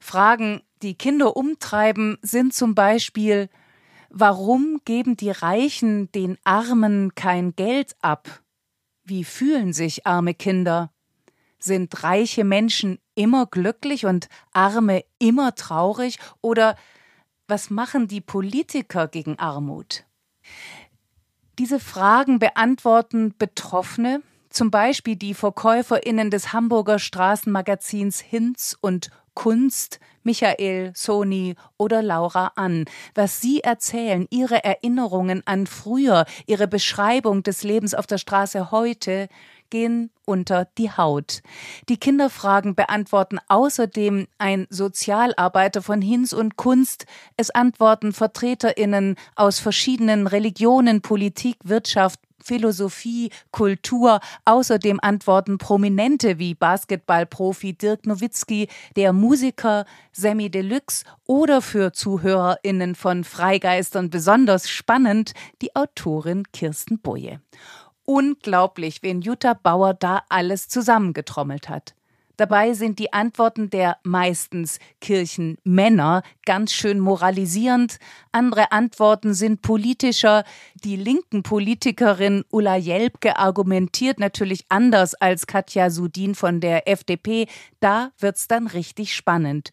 Fragen, 0.00 0.62
die 0.80 0.94
Kinder 0.94 1.36
umtreiben, 1.36 2.16
sind 2.22 2.54
zum 2.54 2.74
Beispiel 2.74 3.50
Warum 4.16 4.80
geben 4.84 5.16
die 5.16 5.32
Reichen 5.32 6.12
den 6.12 6.38
Armen 6.44 7.16
kein 7.16 7.56
Geld 7.56 7.96
ab? 8.00 8.42
Wie 9.02 9.24
fühlen 9.24 9.72
sich 9.72 10.06
arme 10.06 10.34
Kinder? 10.34 10.92
Sind 11.58 12.04
reiche 12.04 12.44
Menschen 12.44 13.00
immer 13.16 13.46
glücklich 13.46 14.06
und 14.06 14.28
arme 14.52 15.04
immer 15.18 15.56
traurig? 15.56 16.20
Oder 16.42 16.76
was 17.48 17.70
machen 17.70 18.06
die 18.06 18.20
Politiker 18.20 19.08
gegen 19.08 19.36
Armut? 19.40 20.04
Diese 21.58 21.80
Fragen 21.80 22.38
beantworten 22.38 23.34
Betroffene, 23.36 24.22
zum 24.48 24.70
Beispiel 24.70 25.16
die 25.16 25.34
VerkäuferInnen 25.34 26.30
des 26.30 26.52
Hamburger 26.52 27.00
Straßenmagazins 27.00 28.20
Hinz 28.20 28.78
und 28.80 29.10
Kunst, 29.34 30.00
Michael, 30.22 30.92
Soni 30.94 31.54
oder 31.76 32.02
Laura 32.02 32.52
an, 32.56 32.86
was 33.14 33.40
sie 33.40 33.60
erzählen, 33.60 34.26
ihre 34.30 34.64
Erinnerungen 34.64 35.42
an 35.44 35.66
früher, 35.66 36.24
ihre 36.46 36.66
Beschreibung 36.66 37.42
des 37.42 37.62
Lebens 37.62 37.94
auf 37.94 38.06
der 38.06 38.18
Straße 38.18 38.70
heute, 38.70 39.28
gehen 39.70 40.10
unter 40.24 40.68
die 40.78 40.90
Haut. 40.90 41.42
Die 41.88 41.96
Kinderfragen 41.96 42.74
beantworten 42.74 43.38
außerdem 43.48 44.28
ein 44.38 44.66
Sozialarbeiter 44.70 45.82
von 45.82 46.00
Hinz 46.00 46.32
und 46.32 46.56
Kunst, 46.56 47.06
es 47.36 47.50
antworten 47.50 48.12
Vertreterinnen 48.12 49.16
aus 49.34 49.58
verschiedenen 49.58 50.26
Religionen, 50.26 51.02
Politik, 51.02 51.56
Wirtschaft, 51.64 52.20
Philosophie, 52.44 53.30
Kultur. 53.50 54.20
Außerdem 54.44 55.00
antworten 55.00 55.58
Prominente 55.58 56.38
wie 56.38 56.54
Basketballprofi 56.54 57.72
Dirk 57.72 58.06
Nowitzki, 58.06 58.68
der 58.96 59.12
Musiker 59.12 59.86
Sammy 60.12 60.50
Deluxe 60.50 61.04
oder 61.26 61.62
für 61.62 61.92
ZuhörerInnen 61.92 62.94
von 62.94 63.24
Freigeistern 63.24 64.10
besonders 64.10 64.68
spannend 64.68 65.32
die 65.62 65.74
Autorin 65.74 66.44
Kirsten 66.52 66.98
Boje. 66.98 67.40
Unglaublich, 68.04 69.02
wen 69.02 69.22
Jutta 69.22 69.54
Bauer 69.54 69.94
da 69.94 70.22
alles 70.28 70.68
zusammengetrommelt 70.68 71.70
hat. 71.70 71.94
Dabei 72.36 72.72
sind 72.72 72.98
die 72.98 73.12
Antworten 73.12 73.70
der 73.70 73.98
meistens 74.02 74.78
Kirchenmänner 75.00 76.22
ganz 76.44 76.72
schön 76.72 76.98
moralisierend. 76.98 77.98
Andere 78.32 78.72
Antworten 78.72 79.34
sind 79.34 79.62
politischer. 79.62 80.44
Die 80.82 80.96
linken 80.96 81.42
Politikerin 81.42 82.44
Ulla 82.50 82.76
Jelbke 82.76 83.36
argumentiert 83.36 84.18
natürlich 84.18 84.64
anders 84.68 85.14
als 85.14 85.46
Katja 85.46 85.90
Sudin 85.90 86.34
von 86.34 86.60
der 86.60 86.88
FDP. 86.88 87.46
Da 87.80 88.10
wird's 88.18 88.48
dann 88.48 88.66
richtig 88.66 89.14
spannend. 89.14 89.70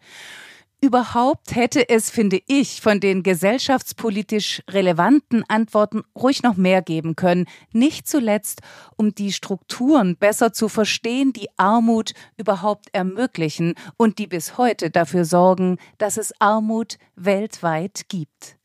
Überhaupt 0.83 1.55
hätte 1.55 1.89
es, 1.89 2.09
finde 2.09 2.41
ich, 2.47 2.81
von 2.81 2.99
den 2.99 3.21
gesellschaftspolitisch 3.21 4.63
relevanten 4.67 5.43
Antworten 5.47 6.01
ruhig 6.15 6.41
noch 6.41 6.55
mehr 6.55 6.81
geben 6.81 7.15
können, 7.15 7.45
nicht 7.71 8.07
zuletzt, 8.07 8.61
um 8.97 9.13
die 9.13 9.31
Strukturen 9.31 10.17
besser 10.17 10.53
zu 10.53 10.69
verstehen, 10.69 11.33
die 11.33 11.49
Armut 11.55 12.13
überhaupt 12.35 12.87
ermöglichen 12.93 13.75
und 13.95 14.17
die 14.17 14.25
bis 14.25 14.57
heute 14.57 14.89
dafür 14.89 15.23
sorgen, 15.23 15.77
dass 15.99 16.17
es 16.17 16.33
Armut 16.39 16.97
weltweit 17.15 18.09
gibt. 18.09 18.57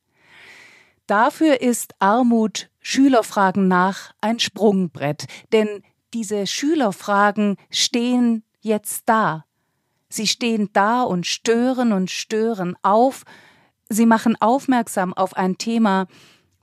Dafür 1.07 1.61
ist 1.61 1.93
Armut 1.99 2.71
Schülerfragen 2.81 3.69
nach 3.69 4.15
ein 4.23 4.39
Sprungbrett, 4.39 5.27
denn 5.53 5.83
diese 6.15 6.47
Schülerfragen 6.47 7.57
stehen 7.69 8.43
jetzt 8.63 9.03
da. 9.05 9.45
Sie 10.09 10.27
stehen 10.27 10.71
da 10.73 11.03
und 11.03 11.27
stören 11.27 11.93
und 11.93 12.11
stören 12.11 12.77
auf. 12.83 13.25
Sie 13.89 14.07
machen 14.07 14.37
aufmerksam 14.41 15.13
auf 15.15 15.37
ein 15.37 15.59
Thema, 15.59 16.07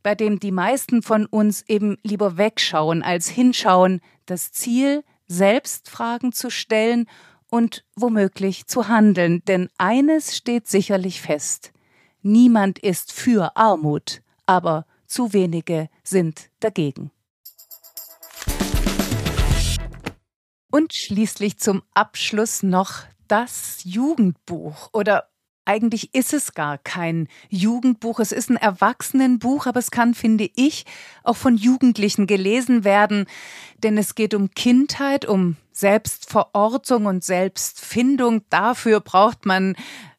bei 0.01 0.15
dem 0.15 0.39
die 0.39 0.51
meisten 0.51 1.01
von 1.01 1.25
uns 1.25 1.63
eben 1.67 1.97
lieber 2.03 2.38
wegschauen 2.38 3.03
als 3.03 3.27
hinschauen, 3.27 4.01
das 4.25 4.51
Ziel, 4.51 5.03
selbst 5.27 5.89
Fragen 5.89 6.31
zu 6.33 6.50
stellen 6.50 7.07
und 7.50 7.85
womöglich 7.95 8.67
zu 8.67 8.88
handeln. 8.88 9.43
Denn 9.45 9.69
eines 9.77 10.35
steht 10.35 10.67
sicherlich 10.67 11.21
fest. 11.21 11.71
Niemand 12.21 12.79
ist 12.79 13.12
für 13.12 13.55
Armut, 13.55 14.21
aber 14.45 14.85
zu 15.05 15.33
wenige 15.33 15.89
sind 16.03 16.50
dagegen. 16.59 17.12
Und 20.71 20.93
schließlich 20.93 21.59
zum 21.59 21.83
Abschluss 21.93 22.63
noch 22.63 23.03
das 23.34 23.80
Jugendbuch 23.84 24.90
oder 24.94 25.28
eigentlich 25.66 26.13
ist 26.13 26.34
es 26.34 26.54
gar 26.54 26.78
kein 26.78 27.28
Jugendbuch, 27.50 28.20
es 28.20 28.32
ist 28.32 28.52
ein 28.52 28.58
Erwachsenenbuch, 28.58 29.66
aber 29.66 29.80
es 29.80 29.90
kann, 29.90 30.13
finde 30.13 30.52
ich, 30.54 30.86
auch 31.24 31.36
von 31.36 31.58
Jugendlichen 31.58 32.28
gelesen 32.28 32.84
werden, 32.84 33.25
denn 33.80 33.98
es 33.98 34.13
geht 34.13 34.36
um 34.36 34.52
Kindheit, 34.52 35.25
um 35.25 35.56
Selbstverortung 35.72 37.08
und 37.08 37.24
Selbstfindung. 37.24 38.44
Dafür 38.52 39.00
braucht 39.00 39.48
man 39.48 39.75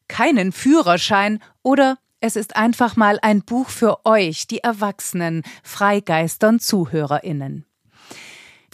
keinen 0.09 0.51
Führerschein 0.51 1.41
oder 1.63 1.99
es 2.19 2.35
ist 2.35 2.57
einfach 2.57 2.97
mal 2.97 3.21
ein 3.23 3.43
Buch 3.43 3.69
für 3.69 4.05
euch, 4.05 4.49
die 4.49 4.59
Erwachsenen, 4.59 5.45
Freigeistern, 5.63 6.59
Zuhörerinnen. 6.59 7.65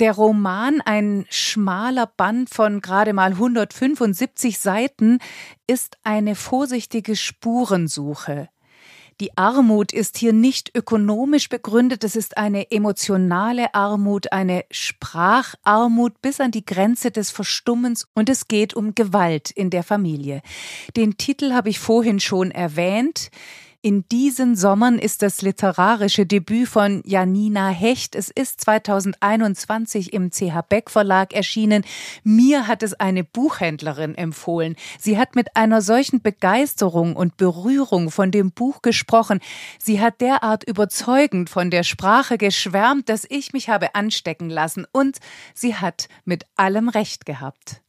Der 0.01 0.13
Roman, 0.13 0.81
ein 0.81 1.27
schmaler 1.29 2.07
Band 2.07 2.49
von 2.49 2.81
gerade 2.81 3.13
mal 3.13 3.33
175 3.33 4.59
Seiten, 4.59 5.19
ist 5.67 5.99
eine 6.05 6.37
vorsichtige 6.37 7.15
Spurensuche. 7.15 8.49
Die 9.21 9.37
Armut 9.37 9.93
ist 9.93 10.17
hier 10.17 10.33
nicht 10.33 10.75
ökonomisch 10.75 11.51
begründet, 11.51 12.03
es 12.03 12.17
ist 12.17 12.39
eine 12.39 12.71
emotionale 12.71 13.75
Armut, 13.75 14.33
eine 14.33 14.65
Spracharmut 14.71 16.23
bis 16.23 16.41
an 16.41 16.51
die 16.51 16.65
Grenze 16.65 17.11
des 17.11 17.31
Verstummens 17.31 18.09
und 18.15 18.31
es 18.31 18.49
geht 18.49 18.73
um 18.73 18.95
Gewalt 18.95 19.51
in 19.51 19.69
der 19.69 19.83
Familie. 19.83 20.41
Den 20.97 21.19
Titel 21.19 21.53
habe 21.53 21.69
ich 21.69 21.79
vorhin 21.79 22.21
schon 22.21 22.51
erwähnt. 22.51 23.31
In 23.83 24.07
diesen 24.11 24.57
Sommern 24.57 24.99
ist 24.99 25.23
das 25.23 25.41
literarische 25.41 26.27
Debüt 26.27 26.69
von 26.69 27.03
Janina 27.07 27.71
Hecht. 27.71 28.15
Es 28.15 28.29
ist 28.29 28.61
2021 28.61 30.13
im 30.13 30.31
CH 30.31 30.61
Beck 30.69 30.91
Verlag 30.91 31.33
erschienen. 31.33 31.87
Mir 32.23 32.67
hat 32.67 32.83
es 32.83 32.93
eine 32.93 33.25
Buchhändlerin 33.25 34.15
empfohlen. 34.17 34.77
Sie 34.99 35.17
hat 35.17 35.35
mit 35.35 35.57
einer 35.57 35.81
solchen 35.81 36.21
Begeisterung 36.21 37.17
und 37.17 37.39
Berührung 37.39 38.11
von 38.11 38.31
dem 38.31 38.53
Buch 38.53 38.83
gesprochen. 38.83 39.41
Sie 39.79 39.99
hat 39.99 40.21
derart 40.21 40.65
überzeugend 40.65 41.49
von 41.49 41.71
der 41.71 41.83
Sprache 41.83 42.37
geschwärmt, 42.37 43.09
dass 43.09 43.27
ich 43.31 43.55
mich 43.55 43.71
habe 43.71 43.95
anstecken 43.95 44.51
lassen. 44.51 44.87
Und 44.93 45.21
sie 45.55 45.75
hat 45.75 46.11
mit 46.27 46.45
allem 46.55 46.91
Recht 46.91 47.25
gehabt. 47.25 47.81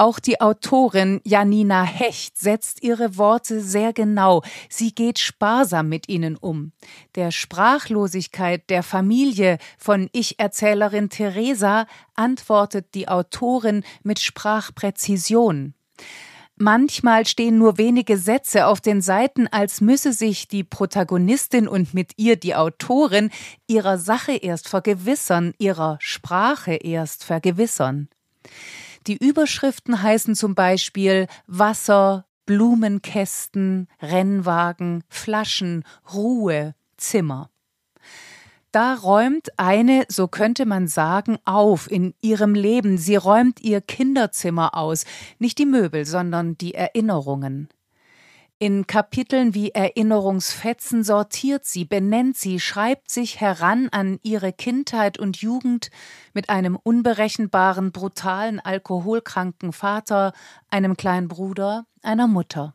Auch 0.00 0.20
die 0.20 0.40
Autorin 0.40 1.20
Janina 1.24 1.82
Hecht 1.82 2.38
setzt 2.38 2.84
ihre 2.84 3.16
Worte 3.16 3.60
sehr 3.60 3.92
genau. 3.92 4.42
Sie 4.68 4.94
geht 4.94 5.18
sparsam 5.18 5.88
mit 5.88 6.08
ihnen 6.08 6.36
um. 6.36 6.70
Der 7.16 7.32
Sprachlosigkeit 7.32 8.70
der 8.70 8.84
Familie 8.84 9.58
von 9.76 10.08
Ich-Erzählerin 10.12 11.10
Theresa 11.10 11.86
antwortet 12.14 12.94
die 12.94 13.08
Autorin 13.08 13.82
mit 14.04 14.20
Sprachpräzision. 14.20 15.74
Manchmal 16.54 17.26
stehen 17.26 17.58
nur 17.58 17.76
wenige 17.76 18.18
Sätze 18.18 18.66
auf 18.66 18.80
den 18.80 19.00
Seiten, 19.00 19.48
als 19.48 19.80
müsse 19.80 20.12
sich 20.12 20.46
die 20.46 20.62
Protagonistin 20.62 21.66
und 21.66 21.92
mit 21.92 22.12
ihr 22.16 22.36
die 22.36 22.54
Autorin 22.54 23.30
ihrer 23.66 23.98
Sache 23.98 24.36
erst 24.36 24.68
vergewissern, 24.68 25.54
ihrer 25.58 25.98
Sprache 26.00 26.74
erst 26.74 27.24
vergewissern. 27.24 28.08
Die 29.08 29.16
Überschriften 29.16 30.02
heißen 30.02 30.34
zum 30.34 30.54
Beispiel 30.54 31.28
Wasser, 31.46 32.26
Blumenkästen, 32.44 33.88
Rennwagen, 34.02 35.02
Flaschen, 35.08 35.84
Ruhe, 36.12 36.74
Zimmer. 36.98 37.50
Da 38.70 38.96
räumt 38.96 39.48
eine, 39.58 40.04
so 40.08 40.28
könnte 40.28 40.66
man 40.66 40.88
sagen, 40.88 41.38
auf 41.46 41.90
in 41.90 42.12
ihrem 42.20 42.54
Leben. 42.54 42.98
Sie 42.98 43.16
räumt 43.16 43.62
ihr 43.62 43.80
Kinderzimmer 43.80 44.76
aus, 44.76 45.06
nicht 45.38 45.56
die 45.56 45.64
Möbel, 45.64 46.04
sondern 46.04 46.58
die 46.58 46.74
Erinnerungen. 46.74 47.70
In 48.60 48.88
Kapiteln 48.88 49.54
wie 49.54 49.70
Erinnerungsfetzen 49.70 51.04
sortiert 51.04 51.64
sie, 51.64 51.84
benennt 51.84 52.36
sie, 52.36 52.58
schreibt 52.58 53.08
sich 53.08 53.40
heran 53.40 53.88
an 53.92 54.18
ihre 54.24 54.52
Kindheit 54.52 55.16
und 55.16 55.36
Jugend 55.36 55.90
mit 56.34 56.50
einem 56.50 56.74
unberechenbaren, 56.74 57.92
brutalen, 57.92 58.58
alkoholkranken 58.58 59.72
Vater, 59.72 60.32
einem 60.70 60.96
kleinen 60.96 61.28
Bruder, 61.28 61.86
einer 62.02 62.26
Mutter. 62.26 62.74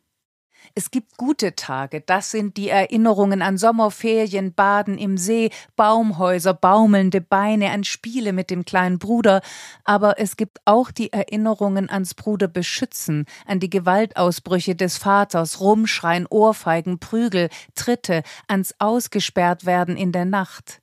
Es 0.75 0.91
gibt 0.91 1.17
gute 1.17 1.55
Tage, 1.55 2.01
das 2.01 2.31
sind 2.31 2.57
die 2.57 2.69
Erinnerungen 2.69 3.41
an 3.41 3.57
Sommerferien, 3.57 4.53
Baden 4.53 4.97
im 4.97 5.17
See, 5.17 5.51
Baumhäuser, 5.75 6.53
baumelnde 6.53 7.21
Beine, 7.21 7.71
an 7.71 7.83
Spiele 7.83 8.33
mit 8.33 8.49
dem 8.49 8.65
kleinen 8.65 8.99
Bruder, 8.99 9.41
aber 9.83 10.19
es 10.19 10.37
gibt 10.37 10.59
auch 10.65 10.91
die 10.91 11.13
Erinnerungen 11.13 11.89
ans 11.89 12.13
Bruder 12.13 12.47
beschützen, 12.47 13.25
an 13.45 13.59
die 13.59 13.69
Gewaltausbrüche 13.69 14.75
des 14.75 14.97
Vaters, 14.97 15.59
Rumschreien, 15.59 16.27
Ohrfeigen, 16.27 16.99
Prügel, 16.99 17.49
Tritte, 17.75 18.23
ans 18.47 18.73
ausgesperrt 18.79 19.65
werden 19.65 19.95
in 19.97 20.11
der 20.11 20.25
Nacht. 20.25 20.81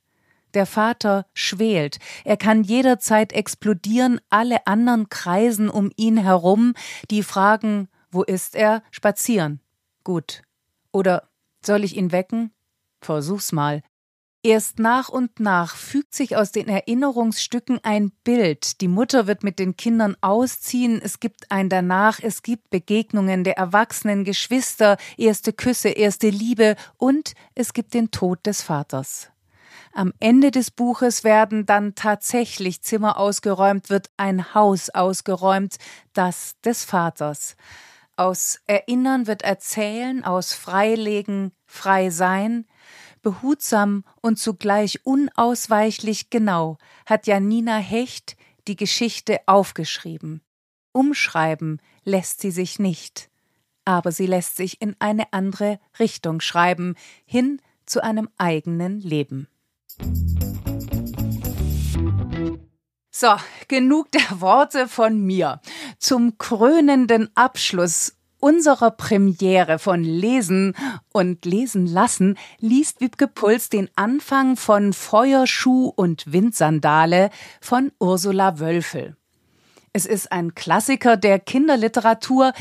Der 0.53 0.65
Vater 0.65 1.25
schwelt, 1.33 1.99
er 2.25 2.35
kann 2.35 2.63
jederzeit 2.63 3.31
explodieren, 3.31 4.19
alle 4.29 4.67
anderen 4.67 5.07
kreisen 5.07 5.69
um 5.69 5.91
ihn 5.95 6.17
herum, 6.17 6.73
die 7.09 7.23
fragen, 7.23 7.87
wo 8.11 8.23
ist 8.23 8.55
er? 8.55 8.83
Spazieren. 8.91 9.61
Gut. 10.03 10.41
Oder 10.91 11.29
soll 11.65 11.83
ich 11.83 11.95
ihn 11.95 12.11
wecken? 12.11 12.51
Versuch's 13.01 13.51
mal. 13.51 13.83
Erst 14.43 14.79
nach 14.79 15.09
und 15.09 15.39
nach 15.39 15.75
fügt 15.75 16.15
sich 16.15 16.35
aus 16.35 16.51
den 16.51 16.67
Erinnerungsstücken 16.67 17.79
ein 17.83 18.11
Bild. 18.23 18.81
Die 18.81 18.87
Mutter 18.87 19.27
wird 19.27 19.43
mit 19.43 19.59
den 19.59 19.77
Kindern 19.77 20.17
ausziehen, 20.21 20.99
es 20.99 21.19
gibt 21.19 21.51
ein 21.51 21.69
danach, 21.69 22.19
es 22.19 22.41
gibt 22.41 22.71
Begegnungen 22.71 23.43
der 23.43 23.57
erwachsenen 23.57 24.23
Geschwister, 24.23 24.97
erste 25.15 25.53
Küsse, 25.53 25.89
erste 25.89 26.29
Liebe 26.29 26.75
und 26.97 27.33
es 27.53 27.73
gibt 27.73 27.93
den 27.93 28.09
Tod 28.09 28.43
des 28.47 28.63
Vaters. 28.63 29.29
Am 29.93 30.11
Ende 30.19 30.49
des 30.49 30.71
Buches 30.71 31.23
werden 31.23 31.67
dann 31.67 31.93
tatsächlich 31.93 32.81
Zimmer 32.81 33.17
ausgeräumt, 33.17 33.91
wird 33.91 34.09
ein 34.17 34.55
Haus 34.55 34.89
ausgeräumt, 34.89 35.75
das 36.13 36.55
des 36.61 36.83
Vaters. 36.83 37.55
Aus 38.21 38.59
Erinnern 38.67 39.25
wird 39.25 39.41
Erzählen, 39.41 40.23
aus 40.23 40.53
Freilegen 40.53 41.53
frei 41.65 42.11
sein. 42.11 42.67
Behutsam 43.23 44.03
und 44.21 44.37
zugleich 44.37 45.03
unausweichlich 45.07 46.29
genau 46.29 46.77
hat 47.07 47.25
Janina 47.25 47.77
Hecht 47.77 48.37
die 48.67 48.75
Geschichte 48.75 49.39
aufgeschrieben. 49.47 50.43
Umschreiben 50.91 51.81
lässt 52.03 52.41
sie 52.41 52.51
sich 52.51 52.77
nicht, 52.77 53.31
aber 53.85 54.11
sie 54.11 54.27
lässt 54.27 54.55
sich 54.55 54.83
in 54.83 54.95
eine 54.99 55.33
andere 55.33 55.79
Richtung 55.97 56.41
schreiben, 56.41 56.93
hin 57.25 57.59
zu 57.87 58.03
einem 58.03 58.29
eigenen 58.37 58.99
Leben. 58.99 59.47
So, 63.09 63.35
genug 63.67 64.11
der 64.11 64.41
Worte 64.41 64.87
von 64.87 65.19
mir. 65.19 65.59
Zum 66.01 66.39
krönenden 66.39 67.29
Abschluss 67.35 68.15
unserer 68.39 68.89
Premiere 68.89 69.77
von 69.77 70.03
Lesen 70.03 70.75
und 71.13 71.45
Lesen 71.45 71.85
lassen 71.85 72.39
liest 72.57 73.01
Wiebke 73.01 73.27
Puls 73.27 73.69
den 73.69 73.87
Anfang 73.95 74.57
von 74.57 74.93
Feuerschuh 74.93 75.93
und 75.95 76.33
Windsandale 76.33 77.29
von 77.61 77.91
Ursula 77.99 78.59
Wölfel. 78.59 79.15
Es 79.93 80.05
ist 80.05 80.31
ein 80.31 80.55
Klassiker 80.55 81.17
der 81.17 81.37
Kinderliteratur. 81.37 82.53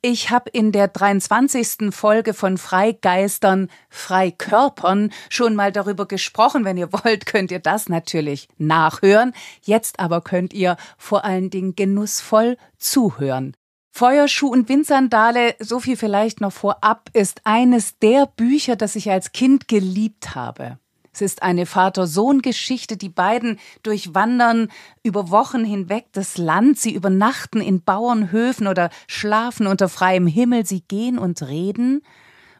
Ich 0.00 0.30
habe 0.30 0.50
in 0.50 0.72
der 0.72 0.88
23. 0.88 1.94
Folge 1.94 2.34
von 2.34 2.58
Freigeistern, 2.58 3.70
Freikörpern 3.88 5.12
schon 5.28 5.54
mal 5.54 5.70
darüber 5.70 6.06
gesprochen. 6.06 6.64
Wenn 6.64 6.76
ihr 6.76 6.92
wollt, 6.92 7.24
könnt 7.24 7.52
ihr 7.52 7.60
das 7.60 7.88
natürlich 7.88 8.48
nachhören. 8.58 9.32
Jetzt 9.62 10.00
aber 10.00 10.22
könnt 10.22 10.52
ihr 10.52 10.76
vor 10.98 11.24
allen 11.24 11.50
Dingen 11.50 11.76
genussvoll 11.76 12.56
zuhören. 12.78 13.54
Feuerschuh 13.92 14.48
und 14.48 14.68
Windsandale, 14.68 15.54
so 15.60 15.78
viel 15.78 15.96
vielleicht 15.96 16.40
noch 16.40 16.52
vorab, 16.52 17.10
ist 17.12 17.42
eines 17.44 17.98
der 18.00 18.26
Bücher, 18.26 18.74
das 18.74 18.96
ich 18.96 19.08
als 19.08 19.30
Kind 19.30 19.68
geliebt 19.68 20.34
habe. 20.34 20.78
Es 21.14 21.20
ist 21.20 21.42
eine 21.42 21.66
Vater-Sohn-Geschichte. 21.66 22.96
Die 22.96 23.10
beiden 23.10 23.58
durchwandern 23.82 24.68
über 25.02 25.30
Wochen 25.30 25.64
hinweg 25.64 26.06
das 26.12 26.38
Land. 26.38 26.78
Sie 26.78 26.94
übernachten 26.94 27.60
in 27.60 27.82
Bauernhöfen 27.82 28.66
oder 28.66 28.88
schlafen 29.06 29.66
unter 29.66 29.90
freiem 29.90 30.26
Himmel. 30.26 30.64
Sie 30.64 30.80
gehen 30.80 31.18
und 31.18 31.42
reden. 31.42 32.02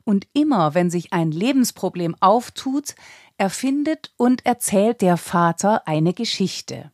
Und 0.05 0.27
immer, 0.35 0.75
wenn 0.75 0.91
sich 0.91 1.15
ein 1.15 1.31
Lebensproblem 1.31 2.15
auftut, 2.21 2.95
erfindet 3.39 4.13
und 4.19 4.45
erzählt 4.45 5.01
der 5.01 5.17
Vater 5.17 5.89
eine 5.89 6.13
Geschichte. 6.13 6.93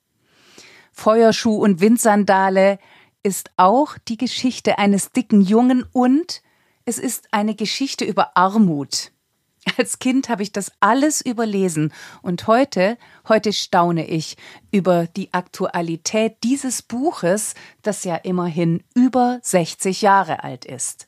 Feuerschuh 0.93 1.57
und 1.57 1.81
Windsandale 1.81 2.79
ist 3.23 3.51
auch 3.57 3.99
die 4.07 4.17
Geschichte 4.17 4.79
eines 4.79 5.11
dicken 5.11 5.41
Jungen 5.41 5.85
und 5.93 6.43
es 6.85 6.99
ist 6.99 7.29
eine 7.33 7.55
Geschichte 7.55 8.05
über 8.05 8.37
Armut. 8.37 9.13
Als 9.77 9.99
Kind 9.99 10.29
habe 10.29 10.43
ich 10.43 10.53
das 10.53 10.73
alles 10.81 11.21
überlesen 11.21 11.93
und 12.23 12.47
heute, 12.47 12.97
heute 13.29 13.53
staune 13.53 14.07
ich 14.07 14.37
über 14.71 15.07
die 15.07 15.33
Aktualität 15.35 16.37
dieses 16.45 16.83
Buches, 16.83 17.55
das 17.83 18.05
ja 18.05 18.17
immerhin 18.17 18.83
über 18.95 19.41
60 19.43 20.03
Jahre 20.03 20.45
alt 20.45 20.65
ist. 20.65 21.07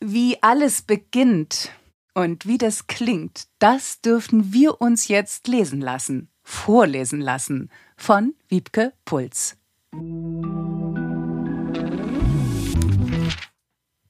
Wie 0.00 0.42
alles 0.42 0.82
beginnt 0.82 1.70
und 2.14 2.46
wie 2.46 2.58
das 2.58 2.86
klingt, 2.86 3.44
das 3.58 4.00
dürfen 4.00 4.52
wir 4.52 4.80
uns 4.80 5.08
jetzt 5.08 5.48
lesen 5.48 5.80
lassen, 5.80 6.28
vorlesen 6.42 7.20
lassen 7.20 7.70
von 7.96 8.34
Wiebke 8.48 8.92
Puls. 9.04 9.56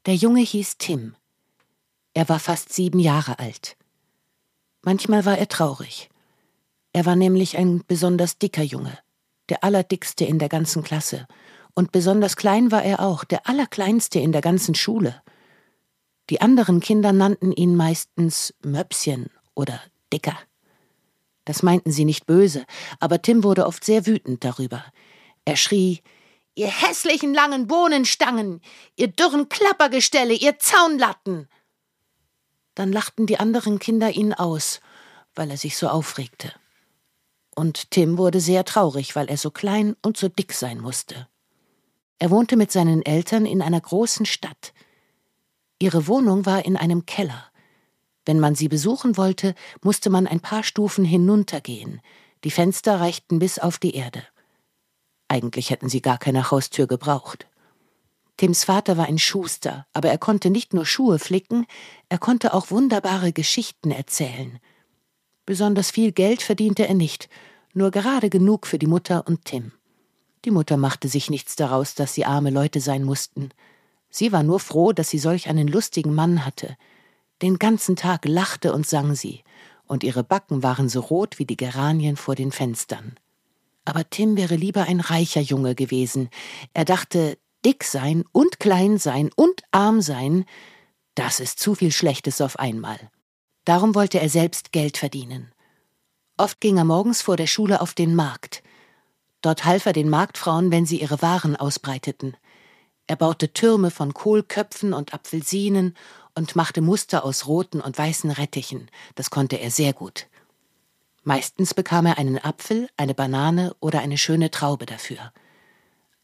Der 0.07 0.15
Junge 0.15 0.41
hieß 0.41 0.77
Tim. 0.79 1.15
Er 2.15 2.29
war 2.29 2.39
fast 2.39 2.73
sieben 2.73 3.01
Jahre 3.01 3.39
alt. 3.39 3.77
Manchmal 4.83 5.25
war 5.25 5.37
er 5.37 5.49
traurig. 5.49 6.09
Er 6.93 7.07
war 7.07 7.17
nämlich 7.17 7.57
ein 7.57 7.83
besonders 7.87 8.39
dicker 8.39 8.63
Junge, 8.63 8.97
der 9.49 9.65
allerdickste 9.65 10.25
in 10.25 10.39
der 10.39 10.49
ganzen 10.49 10.85
Klasse. 10.85 11.27
Und 11.75 11.91
besonders 11.91 12.37
klein 12.37 12.71
war 12.71 12.85
er 12.85 13.01
auch, 13.01 13.25
der 13.25 13.49
allerkleinste 13.49 14.21
in 14.21 14.31
der 14.31 14.43
ganzen 14.43 14.77
Schule. 14.77 15.21
Die 16.31 16.41
anderen 16.41 16.81
Kinder 16.81 17.13
nannten 17.13 17.51
ihn 17.51 17.75
meistens 17.75 18.55
Möpschen 18.63 19.31
oder 19.55 19.81
Dicker. 20.13 20.39
Das 21.45 21.63
meinten 21.63 21.91
sie 21.91 22.05
nicht 22.05 22.27
böse, 22.27 22.65
aber 23.01 23.21
Tim 23.21 23.43
wurde 23.43 23.67
oft 23.67 23.85
sehr 23.85 24.07
wütend 24.07 24.45
darüber. 24.45 24.85
Er 25.45 25.57
schrie 25.57 26.01
Ihr 26.55 26.69
hässlichen 26.69 27.35
langen 27.35 27.67
Bohnenstangen, 27.67 28.61
ihr 28.95 29.09
dürren 29.09 29.49
Klappergestelle, 29.49 30.35
ihr 30.35 30.57
Zaunlatten. 30.61 31.49
Dann 32.75 32.93
lachten 32.93 33.27
die 33.27 33.39
anderen 33.39 33.79
Kinder 33.79 34.11
ihn 34.11 34.33
aus, 34.33 34.81
weil 35.35 35.51
er 35.51 35.57
sich 35.57 35.77
so 35.77 35.89
aufregte. 35.89 36.53
Und 37.55 37.91
Tim 37.91 38.19
wurde 38.19 38.41
sehr 38.41 38.65
traurig, 38.65 39.15
weil 39.15 39.29
er 39.29 39.37
so 39.37 39.51
klein 39.51 39.97
und 40.03 40.17
so 40.17 40.29
dick 40.29 40.53
sein 40.53 40.81
musste. 40.81 41.29
Er 42.19 42.31
wohnte 42.31 42.57
mit 42.57 42.73
seinen 42.73 43.03
Eltern 43.03 43.47
in 43.47 43.63
einer 43.63 43.81
großen 43.81 44.27
Stadt. 44.27 44.73
Ihre 45.79 46.07
Wohnung 46.07 46.47
war 46.47 46.65
in 46.65 46.77
einem 46.77 47.07
Keller. 47.07 47.51
Wenn 48.25 48.41
man 48.41 48.55
sie 48.55 48.69
besuchen 48.69 49.17
wollte, 49.17 49.55
musste 49.83 50.11
man 50.11 50.27
ein 50.27 50.41
paar 50.41 50.63
Stufen 50.63 51.05
hinuntergehen. 51.05 52.01
Die 52.43 52.51
Fenster 52.51 53.01
reichten 53.01 53.39
bis 53.39 53.59
auf 53.59 53.79
die 53.79 53.95
Erde. 53.95 54.23
Eigentlich 55.29 55.71
hätten 55.71 55.89
sie 55.89 56.01
gar 56.01 56.19
keine 56.19 56.51
Haustür 56.51 56.87
gebraucht. 56.87 57.47
Tims 58.37 58.65
Vater 58.65 58.97
war 58.97 59.07
ein 59.07 59.19
Schuster, 59.19 59.87
aber 59.93 60.11
er 60.11 60.19
konnte 60.19 60.51
nicht 60.51 60.75
nur 60.75 60.87
Schuhe 60.87 61.19
flicken, 61.19 61.67
er 62.09 62.19
konnte 62.19 62.53
auch 62.53 62.71
wunderbare 62.71 63.33
Geschichten 63.33 63.91
erzählen. 63.91 64.59
Besonders 65.47 65.91
viel 65.91 66.11
Geld 66.11 66.43
verdiente 66.43 66.89
er 66.89 66.95
nicht, 66.95 67.29
nur 67.75 67.91
gerade 67.91 68.31
genug 68.31 68.67
für 68.67 68.79
die 68.79 68.87
Mutter 68.87 69.27
und 69.27 69.45
Tim. 69.45 69.73
Die 70.45 70.51
Mutter 70.51 70.77
machte 70.77 71.09
sich 71.09 71.31
nichts 71.31 71.57
daraus, 71.57 71.95
dass 71.95 72.15
sie 72.15 72.25
arme 72.25 72.51
Leute 72.51 72.81
sein 72.81 73.05
mussten. 73.05 73.51
Sie 74.11 74.33
war 74.33 74.43
nur 74.43 74.61
froh, 74.61 74.93
dass 74.93 75.11
sie 75.11 75.19
solch 75.19 75.49
einen 75.49 75.69
lustigen 75.69 76.15
Mann 76.15 76.45
hatte. 76.45 76.77
Den 77.41 77.59
ganzen 77.59 77.97
Tag 77.97 78.25
lachte 78.27 78.73
und 78.73 78.87
sang 78.87 79.15
sie, 79.15 79.43
und 79.87 80.03
ihre 80.03 80.25
Backen 80.25 80.63
waren 80.63 80.89
so 80.89 81.01
rot 81.01 81.39
wie 81.39 81.47
die 81.47 81.57
Geranien 81.57 82.17
vor 82.17 82.35
den 82.35 82.53
Fenstern. 82.53 83.17
Aber 83.85 84.09
Tim 84.09 84.37
wäre 84.37 84.57
lieber 84.57 84.85
ein 84.85 85.01
reicher 85.01 85.41
Junge 85.41 85.75
gewesen. 85.75 86.31
Er 86.73 86.85
dachte, 86.85 87.39
dick 87.65 87.85
sein 87.85 88.25
und 88.33 88.61
klein 88.61 88.99
sein 88.99 89.31
und 89.35 89.63
arm 89.71 90.01
sein, 90.01 90.45
das 91.15 91.41
ist 91.41 91.61
zu 91.61 91.75
viel 91.75 91.93
Schlechtes 91.93 92.41
auf 92.41 92.59
einmal. 92.59 92.99
Darum 93.65 93.95
wollte 93.95 94.21
er 94.21 94.29
selbst 94.29 94.73
Geld 94.73 94.99
verdienen. 94.99 95.53
Oft 96.37 96.61
ging 96.61 96.77
er 96.77 96.85
morgens 96.85 97.23
vor 97.23 97.37
der 97.37 97.47
Schule 97.47 97.81
auf 97.81 97.95
den 97.95 98.15
Markt. 98.15 98.63
Dort 99.41 99.65
half 99.65 99.87
er 99.87 99.93
den 99.93 100.11
Marktfrauen, 100.11 100.71
wenn 100.71 100.87
sie 100.87 101.01
ihre 101.01 101.23
Waren 101.23 101.55
ausbreiteten. 101.57 102.37
Er 103.07 103.17
baute 103.17 103.53
Türme 103.53 103.91
von 103.91 104.15
Kohlköpfen 104.15 104.93
und 104.93 105.15
Apfelsinen 105.15 105.97
und 106.35 106.57
machte 106.57 106.81
Muster 106.81 107.25
aus 107.25 107.47
roten 107.47 107.81
und 107.81 107.97
weißen 107.97 108.31
Rettichen. 108.31 108.91
Das 109.15 109.31
konnte 109.31 109.57
er 109.57 109.71
sehr 109.71 109.93
gut. 109.93 110.27
Meistens 111.23 111.73
bekam 111.73 112.07
er 112.07 112.19
einen 112.19 112.39
Apfel, 112.39 112.89
eine 112.97 113.15
Banane 113.15 113.75
oder 113.81 114.01
eine 114.01 114.19
schöne 114.19 114.51
Traube 114.51 114.87
dafür 114.87 115.33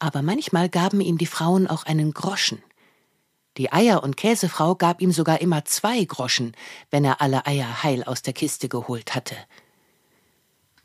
aber 0.01 0.23
manchmal 0.23 0.69
gaben 0.69 1.01
ihm 1.01 1.19
die 1.19 1.27
Frauen 1.27 1.67
auch 1.67 1.85
einen 1.85 2.13
Groschen. 2.13 2.63
Die 3.57 3.73
Eier- 3.73 4.03
und 4.03 4.17
Käsefrau 4.17 4.75
gab 4.75 5.01
ihm 5.01 5.13
sogar 5.13 5.41
immer 5.41 5.65
zwei 5.65 6.05
Groschen, 6.05 6.57
wenn 6.91 7.05
er 7.05 7.21
alle 7.21 7.47
Eier 7.47 7.83
heil 7.83 8.05
aus 8.05 8.23
der 8.23 8.33
Kiste 8.33 8.69
geholt 8.69 9.15
hatte. 9.15 9.37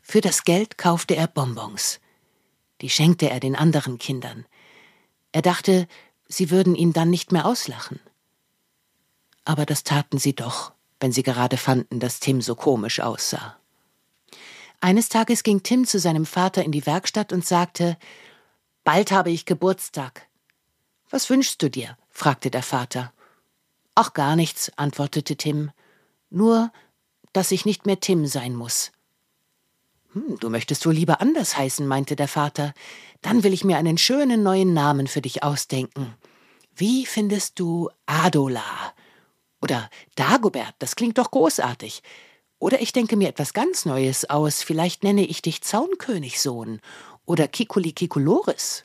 Für 0.02 0.20
das 0.20 0.44
Geld 0.44 0.78
kaufte 0.78 1.16
er 1.16 1.26
Bonbons. 1.26 2.00
Die 2.80 2.90
schenkte 2.90 3.30
er 3.30 3.40
den 3.40 3.56
anderen 3.56 3.98
Kindern. 3.98 4.46
Er 5.32 5.42
dachte, 5.42 5.88
sie 6.28 6.50
würden 6.50 6.74
ihn 6.74 6.92
dann 6.92 7.10
nicht 7.10 7.32
mehr 7.32 7.46
auslachen. 7.46 8.00
Aber 9.44 9.64
das 9.64 9.84
taten 9.84 10.18
sie 10.18 10.34
doch, 10.34 10.72
wenn 11.00 11.12
sie 11.12 11.22
gerade 11.22 11.56
fanden, 11.56 12.00
dass 12.00 12.20
Tim 12.20 12.42
so 12.42 12.54
komisch 12.54 13.00
aussah. 13.00 13.56
Eines 14.80 15.08
Tages 15.08 15.42
ging 15.42 15.62
Tim 15.62 15.86
zu 15.86 15.98
seinem 15.98 16.26
Vater 16.26 16.62
in 16.64 16.72
die 16.72 16.84
Werkstatt 16.84 17.32
und 17.32 17.46
sagte 17.46 17.96
Bald 18.86 19.10
habe 19.10 19.30
ich 19.30 19.46
Geburtstag. 19.46 20.28
Was 21.10 21.28
wünschst 21.28 21.60
du 21.60 21.68
dir? 21.68 21.98
fragte 22.08 22.52
der 22.52 22.62
Vater. 22.62 23.12
Ach 23.96 24.12
gar 24.12 24.36
nichts, 24.36 24.70
antwortete 24.76 25.34
Tim. 25.34 25.72
Nur, 26.30 26.70
dass 27.32 27.50
ich 27.50 27.64
nicht 27.64 27.84
mehr 27.84 27.98
Tim 27.98 28.28
sein 28.28 28.54
muss. 28.54 28.92
Hm, 30.12 30.38
du 30.38 30.50
möchtest 30.50 30.86
wohl 30.86 30.94
lieber 30.94 31.20
anders 31.20 31.58
heißen, 31.58 31.84
meinte 31.84 32.14
der 32.14 32.28
Vater. 32.28 32.74
Dann 33.22 33.42
will 33.42 33.52
ich 33.52 33.64
mir 33.64 33.76
einen 33.76 33.98
schönen 33.98 34.44
neuen 34.44 34.72
Namen 34.72 35.08
für 35.08 35.20
dich 35.20 35.42
ausdenken. 35.42 36.14
Wie 36.72 37.06
findest 37.06 37.58
du 37.58 37.90
Adola? 38.06 38.94
Oder 39.60 39.90
Dagobert, 40.14 40.76
das 40.78 40.94
klingt 40.94 41.18
doch 41.18 41.32
großartig. 41.32 42.04
Oder 42.60 42.80
ich 42.80 42.92
denke 42.92 43.16
mir 43.16 43.30
etwas 43.30 43.52
ganz 43.52 43.84
Neues 43.84 44.30
aus. 44.30 44.62
Vielleicht 44.62 45.02
nenne 45.02 45.26
ich 45.26 45.42
dich 45.42 45.60
Zaunkönigssohn 45.62 46.80
oder 47.26 47.48
Kikuli 47.48 47.92
Kikuloris. 47.92 48.84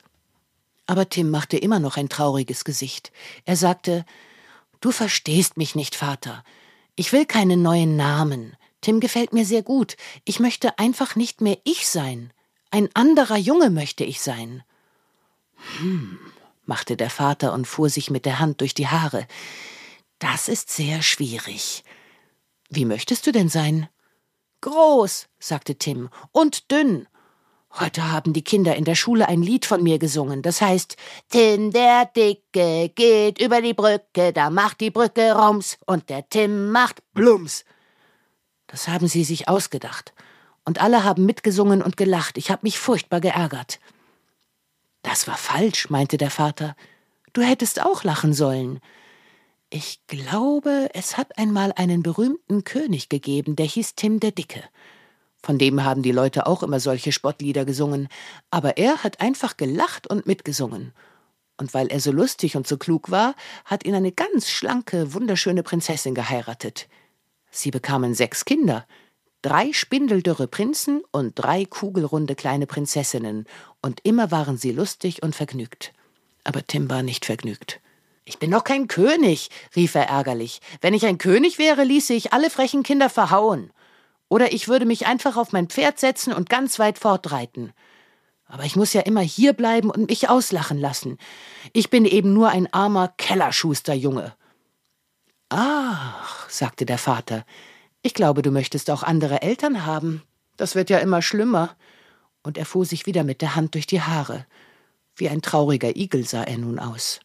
Aber 0.86 1.08
Tim 1.08 1.30
machte 1.30 1.56
immer 1.56 1.78
noch 1.78 1.96
ein 1.96 2.08
trauriges 2.08 2.64
Gesicht. 2.64 3.12
Er 3.44 3.56
sagte, 3.56 4.04
Du 4.82 4.90
verstehst 4.90 5.56
mich 5.56 5.76
nicht, 5.76 5.94
Vater. 5.94 6.42
Ich 6.96 7.12
will 7.12 7.24
keinen 7.24 7.62
neuen 7.62 7.96
Namen. 7.96 8.56
Tim 8.80 8.98
gefällt 8.98 9.32
mir 9.32 9.46
sehr 9.46 9.62
gut. 9.62 9.96
Ich 10.24 10.40
möchte 10.40 10.76
einfach 10.78 11.14
nicht 11.14 11.40
mehr 11.40 11.56
ich 11.62 11.88
sein. 11.88 12.32
Ein 12.70 12.88
anderer 12.94 13.36
Junge 13.36 13.70
möchte 13.70 14.02
ich 14.02 14.20
sein. 14.20 14.64
Hm, 15.78 16.18
machte 16.66 16.96
der 16.96 17.10
Vater 17.10 17.52
und 17.52 17.66
fuhr 17.66 17.88
sich 17.90 18.10
mit 18.10 18.26
der 18.26 18.40
Hand 18.40 18.60
durch 18.60 18.74
die 18.74 18.88
Haare. 18.88 19.28
Das 20.18 20.48
ist 20.48 20.68
sehr 20.68 21.00
schwierig. 21.00 21.84
Wie 22.68 22.84
möchtest 22.84 23.26
du 23.26 23.32
denn 23.32 23.48
sein? 23.48 23.88
Groß, 24.62 25.28
sagte 25.38 25.76
Tim, 25.76 26.08
und 26.32 26.72
dünn 26.72 27.06
Heute 27.80 28.12
haben 28.12 28.34
die 28.34 28.44
Kinder 28.44 28.76
in 28.76 28.84
der 28.84 28.94
Schule 28.94 29.28
ein 29.28 29.42
Lied 29.42 29.64
von 29.64 29.82
mir 29.82 29.98
gesungen. 29.98 30.42
Das 30.42 30.60
heißt, 30.60 30.96
Tim 31.30 31.70
der 31.70 32.04
Dicke 32.04 32.90
geht 32.94 33.40
über 33.40 33.62
die 33.62 33.72
Brücke, 33.72 34.32
da 34.34 34.50
macht 34.50 34.80
die 34.80 34.90
Brücke 34.90 35.32
Rums 35.32 35.78
und 35.86 36.10
der 36.10 36.28
Tim 36.28 36.70
macht 36.70 37.02
Plums. 37.14 37.64
Das 38.66 38.88
haben 38.88 39.08
sie 39.08 39.24
sich 39.24 39.48
ausgedacht. 39.48 40.12
Und 40.64 40.80
alle 40.82 41.02
haben 41.02 41.24
mitgesungen 41.24 41.82
und 41.82 41.96
gelacht. 41.96 42.36
Ich 42.36 42.50
habe 42.50 42.60
mich 42.62 42.78
furchtbar 42.78 43.20
geärgert. 43.20 43.80
Das 45.02 45.26
war 45.26 45.36
falsch, 45.36 45.90
meinte 45.90 46.18
der 46.18 46.30
Vater. 46.30 46.76
Du 47.32 47.40
hättest 47.40 47.82
auch 47.82 48.04
lachen 48.04 48.34
sollen. 48.34 48.80
Ich 49.70 50.06
glaube, 50.06 50.90
es 50.92 51.16
hat 51.16 51.38
einmal 51.38 51.72
einen 51.72 52.02
berühmten 52.02 52.64
König 52.64 53.08
gegeben, 53.08 53.56
der 53.56 53.64
hieß 53.64 53.94
Tim 53.94 54.20
der 54.20 54.32
Dicke. 54.32 54.62
Von 55.42 55.58
dem 55.58 55.82
haben 55.84 56.02
die 56.02 56.12
Leute 56.12 56.46
auch 56.46 56.62
immer 56.62 56.78
solche 56.78 57.10
Spottlieder 57.10 57.64
gesungen, 57.64 58.08
aber 58.50 58.76
er 58.76 59.02
hat 59.02 59.20
einfach 59.20 59.56
gelacht 59.56 60.06
und 60.06 60.26
mitgesungen. 60.26 60.92
Und 61.56 61.74
weil 61.74 61.88
er 61.88 62.00
so 62.00 62.12
lustig 62.12 62.56
und 62.56 62.66
so 62.66 62.76
klug 62.76 63.10
war, 63.10 63.34
hat 63.64 63.84
ihn 63.84 63.94
eine 63.94 64.12
ganz 64.12 64.48
schlanke, 64.48 65.14
wunderschöne 65.14 65.62
Prinzessin 65.62 66.14
geheiratet. 66.14 66.88
Sie 67.50 67.70
bekamen 67.70 68.14
sechs 68.14 68.44
Kinder, 68.44 68.86
drei 69.42 69.72
spindeldürre 69.72 70.46
Prinzen 70.46 71.02
und 71.10 71.34
drei 71.34 71.64
kugelrunde 71.64 72.34
kleine 72.34 72.66
Prinzessinnen, 72.66 73.46
und 73.82 74.00
immer 74.04 74.30
waren 74.30 74.56
sie 74.56 74.70
lustig 74.70 75.22
und 75.22 75.34
vergnügt. 75.34 75.92
Aber 76.44 76.64
Tim 76.64 76.88
war 76.88 77.02
nicht 77.02 77.24
vergnügt. 77.24 77.80
Ich 78.24 78.38
bin 78.38 78.52
doch 78.52 78.62
kein 78.62 78.86
König, 78.86 79.50
rief 79.74 79.96
er 79.96 80.08
ärgerlich. 80.08 80.60
Wenn 80.80 80.94
ich 80.94 81.04
ein 81.06 81.18
König 81.18 81.58
wäre, 81.58 81.82
ließe 81.82 82.14
ich 82.14 82.32
alle 82.32 82.50
frechen 82.50 82.84
Kinder 82.84 83.10
verhauen. 83.10 83.72
Oder 84.32 84.54
ich 84.54 84.66
würde 84.66 84.86
mich 84.86 85.04
einfach 85.06 85.36
auf 85.36 85.52
mein 85.52 85.66
Pferd 85.66 86.00
setzen 86.00 86.32
und 86.32 86.48
ganz 86.48 86.78
weit 86.78 86.98
fortreiten. 86.98 87.74
Aber 88.46 88.64
ich 88.64 88.76
muss 88.76 88.94
ja 88.94 89.02
immer 89.02 89.20
hier 89.20 89.52
bleiben 89.52 89.90
und 89.90 90.08
mich 90.08 90.30
auslachen 90.30 90.78
lassen. 90.78 91.18
Ich 91.74 91.90
bin 91.90 92.06
eben 92.06 92.32
nur 92.32 92.48
ein 92.48 92.72
armer 92.72 93.12
Kellerschusterjunge. 93.18 94.34
Ach, 95.50 96.48
sagte 96.48 96.86
der 96.86 96.96
Vater, 96.96 97.44
ich 98.00 98.14
glaube, 98.14 98.40
du 98.40 98.50
möchtest 98.50 98.88
auch 98.88 99.02
andere 99.02 99.42
Eltern 99.42 99.84
haben. 99.84 100.22
Das 100.56 100.74
wird 100.74 100.88
ja 100.88 100.96
immer 100.96 101.20
schlimmer. 101.20 101.76
Und 102.42 102.56
er 102.56 102.64
fuhr 102.64 102.86
sich 102.86 103.04
wieder 103.04 103.24
mit 103.24 103.42
der 103.42 103.54
Hand 103.54 103.74
durch 103.74 103.86
die 103.86 104.00
Haare. 104.00 104.46
Wie 105.14 105.28
ein 105.28 105.42
trauriger 105.42 105.94
Igel 105.94 106.26
sah 106.26 106.44
er 106.44 106.56
nun 106.56 106.78
aus. 106.78 107.20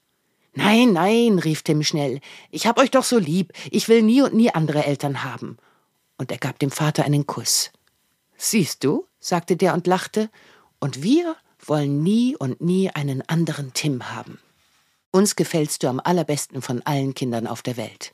Nein, 0.56 0.92
nein, 0.92 1.40
rief 1.40 1.64
Tim 1.64 1.84
schnell. 1.84 2.20
Ich 2.52 2.68
hab 2.68 2.78
euch 2.78 2.92
doch 2.92 3.06
so 3.06 3.18
lieb. 3.18 3.54
Ich 3.72 3.88
will 3.88 4.02
nie 4.02 4.24
und 4.24 4.34
nie 4.34 4.54
andere 4.54 4.84
Eltern 4.84 5.24
haben. 5.24 5.58
Und 6.18 6.32
er 6.32 6.38
gab 6.38 6.60
dem 6.60 6.72
Vater 6.72 7.06
einen 7.06 7.28
Kuss. 7.28 7.72
Siehst 8.38 8.84
du, 8.84 9.06
sagte 9.20 9.56
der 9.56 9.74
und 9.74 9.88
lachte, 9.88 10.30
und 10.80 11.04
wir 11.04 11.36
wollen 11.66 12.04
nie 12.04 12.36
und 12.36 12.62
nie 12.62 12.90
einen 12.90 13.28
anderen 13.28 13.74
Tim 13.74 14.12
haben. 14.12 14.40
Uns 15.12 15.36
gefällst 15.36 15.84
du 15.84 15.88
am 15.88 16.00
allerbesten 16.04 16.62
von 16.62 16.82
allen 16.84 17.14
Kindern 17.14 17.48
auf 17.48 17.62
der 17.62 17.78
Welt. 17.78 18.12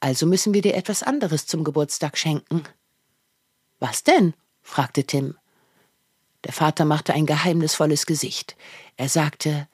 Also 0.00 0.26
müssen 0.26 0.54
wir 0.54 0.62
dir 0.62 0.74
etwas 0.74 1.02
anderes 1.02 1.46
zum 1.46 1.62
Geburtstag 1.62 2.16
schenken. 2.16 2.64
Was 3.78 4.02
denn? 4.02 4.34
fragte 4.62 5.04
Tim. 5.04 5.36
Der 6.44 6.52
Vater 6.52 6.84
machte 6.84 7.12
ein 7.12 7.26
geheimnisvolles 7.26 8.06
Gesicht. 8.06 8.56
Er 8.96 9.08
sagte 9.08 9.68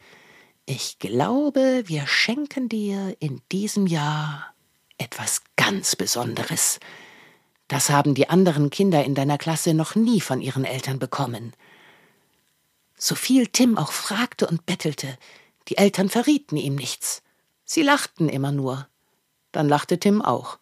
Ich 0.65 0.99
glaube, 0.99 1.85
wir 1.87 2.07
schenken 2.07 2.69
dir 2.69 3.17
in 3.21 3.41
diesem 3.53 3.87
Jahr 3.87 4.53
etwas 4.99 5.43
ganz 5.57 5.95
Besonderes. 5.95 6.81
Das 7.69 7.91
haben 7.91 8.15
die 8.15 8.29
anderen 8.29 8.71
Kinder 8.71 9.05
in 9.05 9.15
deiner 9.15 9.39
Klasse 9.39 9.75
noch 9.75 9.95
nie 9.95 10.21
von 10.21 10.41
ihren 10.41 10.65
Eltern 10.65 10.99
bekommen. 10.99 11.53
So 12.97 13.15
viel 13.15 13.49
Tim 13.49 13.77
auch 13.77 13.93
fragte 13.93 14.47
und 14.47 14.67
bettelte, 14.67 15.19
die 15.69 15.77
Eltern 15.77 16.09
verrieten 16.09 16.57
ihm 16.57 16.77
nichts. 16.77 17.23
Sie 17.65 17.83
lachten 17.83 18.29
immer 18.29 18.53
nur. 18.53 18.89
Dann 19.53 19.69
lachte 19.69 19.99
Tim 19.99 20.23
auch. 20.23 20.59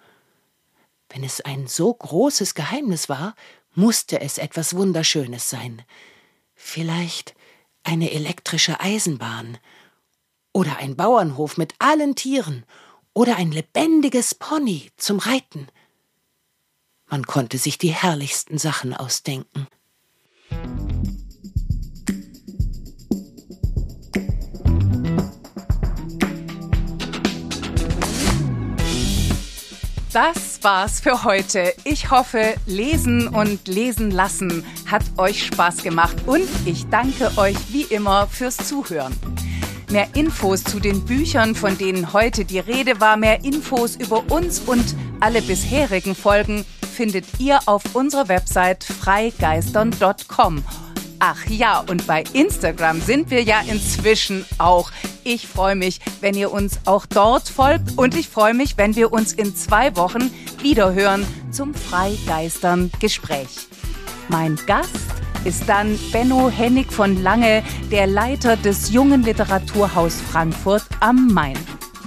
Wenn 1.11 1.23
es 1.23 1.41
ein 1.43 1.67
so 1.67 1.93
großes 1.93 2.55
Geheimnis 2.55 3.09
war, 3.09 3.35
musste 3.75 4.21
es 4.21 4.39
etwas 4.39 4.75
Wunderschönes 4.75 5.51
sein. 5.51 5.83
Vielleicht 6.55 7.35
eine 7.83 8.13
elektrische 8.13 8.81
Eisenbahn 8.81 9.59
oder 10.53 10.79
ein 10.79 10.97
Bauernhof 10.97 11.59
mit 11.59 11.75
allen 11.79 12.15
Tieren 12.15 12.65
oder 13.13 13.37
ein 13.37 13.53
lebendiges 13.53 14.35
Pony 14.35 14.91
zum 14.97 15.19
Reiten. 15.19 15.69
Man 17.09 17.27
konnte 17.27 17.59
sich 17.59 17.79
die 17.79 17.93
herrlichsten 17.93 18.59
Sachen 18.59 18.95
ausdenken. 18.95 19.67
Das 30.15 30.63
war's 30.63 31.01
für 31.01 31.25
heute. 31.25 31.75
Ich 31.83 32.13
hoffe, 32.13 32.55
lesen 32.67 33.27
und 33.27 33.67
lesen 33.67 34.13
lassen 34.13 34.65
hat 34.87 35.03
euch 35.17 35.45
Spaß 35.45 35.83
gemacht 35.83 36.17
und 36.27 36.49
ich 36.67 36.87
danke 36.87 37.37
euch 37.37 37.57
wie 37.71 37.83
immer 37.83 38.29
fürs 38.29 38.57
Zuhören. 38.59 39.13
Mehr 39.91 40.07
Infos 40.15 40.63
zu 40.63 40.79
den 40.79 41.05
Büchern, 41.05 41.57
von 41.57 41.77
denen 41.79 42.13
heute 42.13 42.45
die 42.45 42.61
Rede 42.61 43.01
war, 43.01 43.17
mehr 43.17 43.45
Infos 43.45 43.97
über 43.97 44.23
uns 44.31 44.61
und 44.61 44.95
alle 45.19 45.43
bisherigen 45.43 46.15
Folgen 46.15 46.65
findet 46.95 47.27
ihr 47.39 47.59
auf 47.67 47.95
unserer 47.95 48.29
Website 48.29 48.85
freigeistern.com 48.85 50.65
Ach 51.19 51.47
ja, 51.49 51.81
und 51.89 52.07
bei 52.07 52.25
Instagram 52.33 53.01
sind 53.01 53.31
wir 53.31 53.43
ja 53.43 53.61
inzwischen 53.67 54.45
auch. 54.59 54.91
Ich 55.23 55.47
freue 55.47 55.75
mich, 55.75 56.01
wenn 56.21 56.35
ihr 56.35 56.53
uns 56.53 56.81
auch 56.85 57.07
dort 57.07 57.49
folgt 57.49 57.97
und 57.97 58.15
ich 58.15 58.29
freue 58.29 58.53
mich, 58.53 58.77
wenn 58.77 58.95
wir 58.95 59.13
uns 59.13 59.33
in 59.33 59.57
zwei 59.57 59.97
Wochen 59.97 60.31
wiederhören 60.61 61.27
zum 61.51 61.73
Freigeistern 61.75 62.91
Gespräch. 63.01 63.69
Mein 64.29 64.59
Gast 64.67 64.91
ist 65.45 65.69
dann 65.69 65.99
Benno 66.13 66.51
Hennig 66.51 66.93
von 66.93 67.23
Lange, 67.23 67.63
der 67.91 68.07
Leiter 68.07 68.57
des 68.57 68.91
Jungen 68.91 69.23
Literaturhaus 69.23 70.21
Frankfurt 70.31 70.85
am 71.01 71.29
Main. 71.29 71.57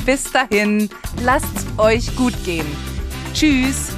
Bis 0.05 0.31
dahin, 0.31 0.89
lasst's 1.23 1.65
euch 1.77 2.15
gut 2.15 2.33
gehen. 2.45 2.67
Tschüss. 3.33 3.95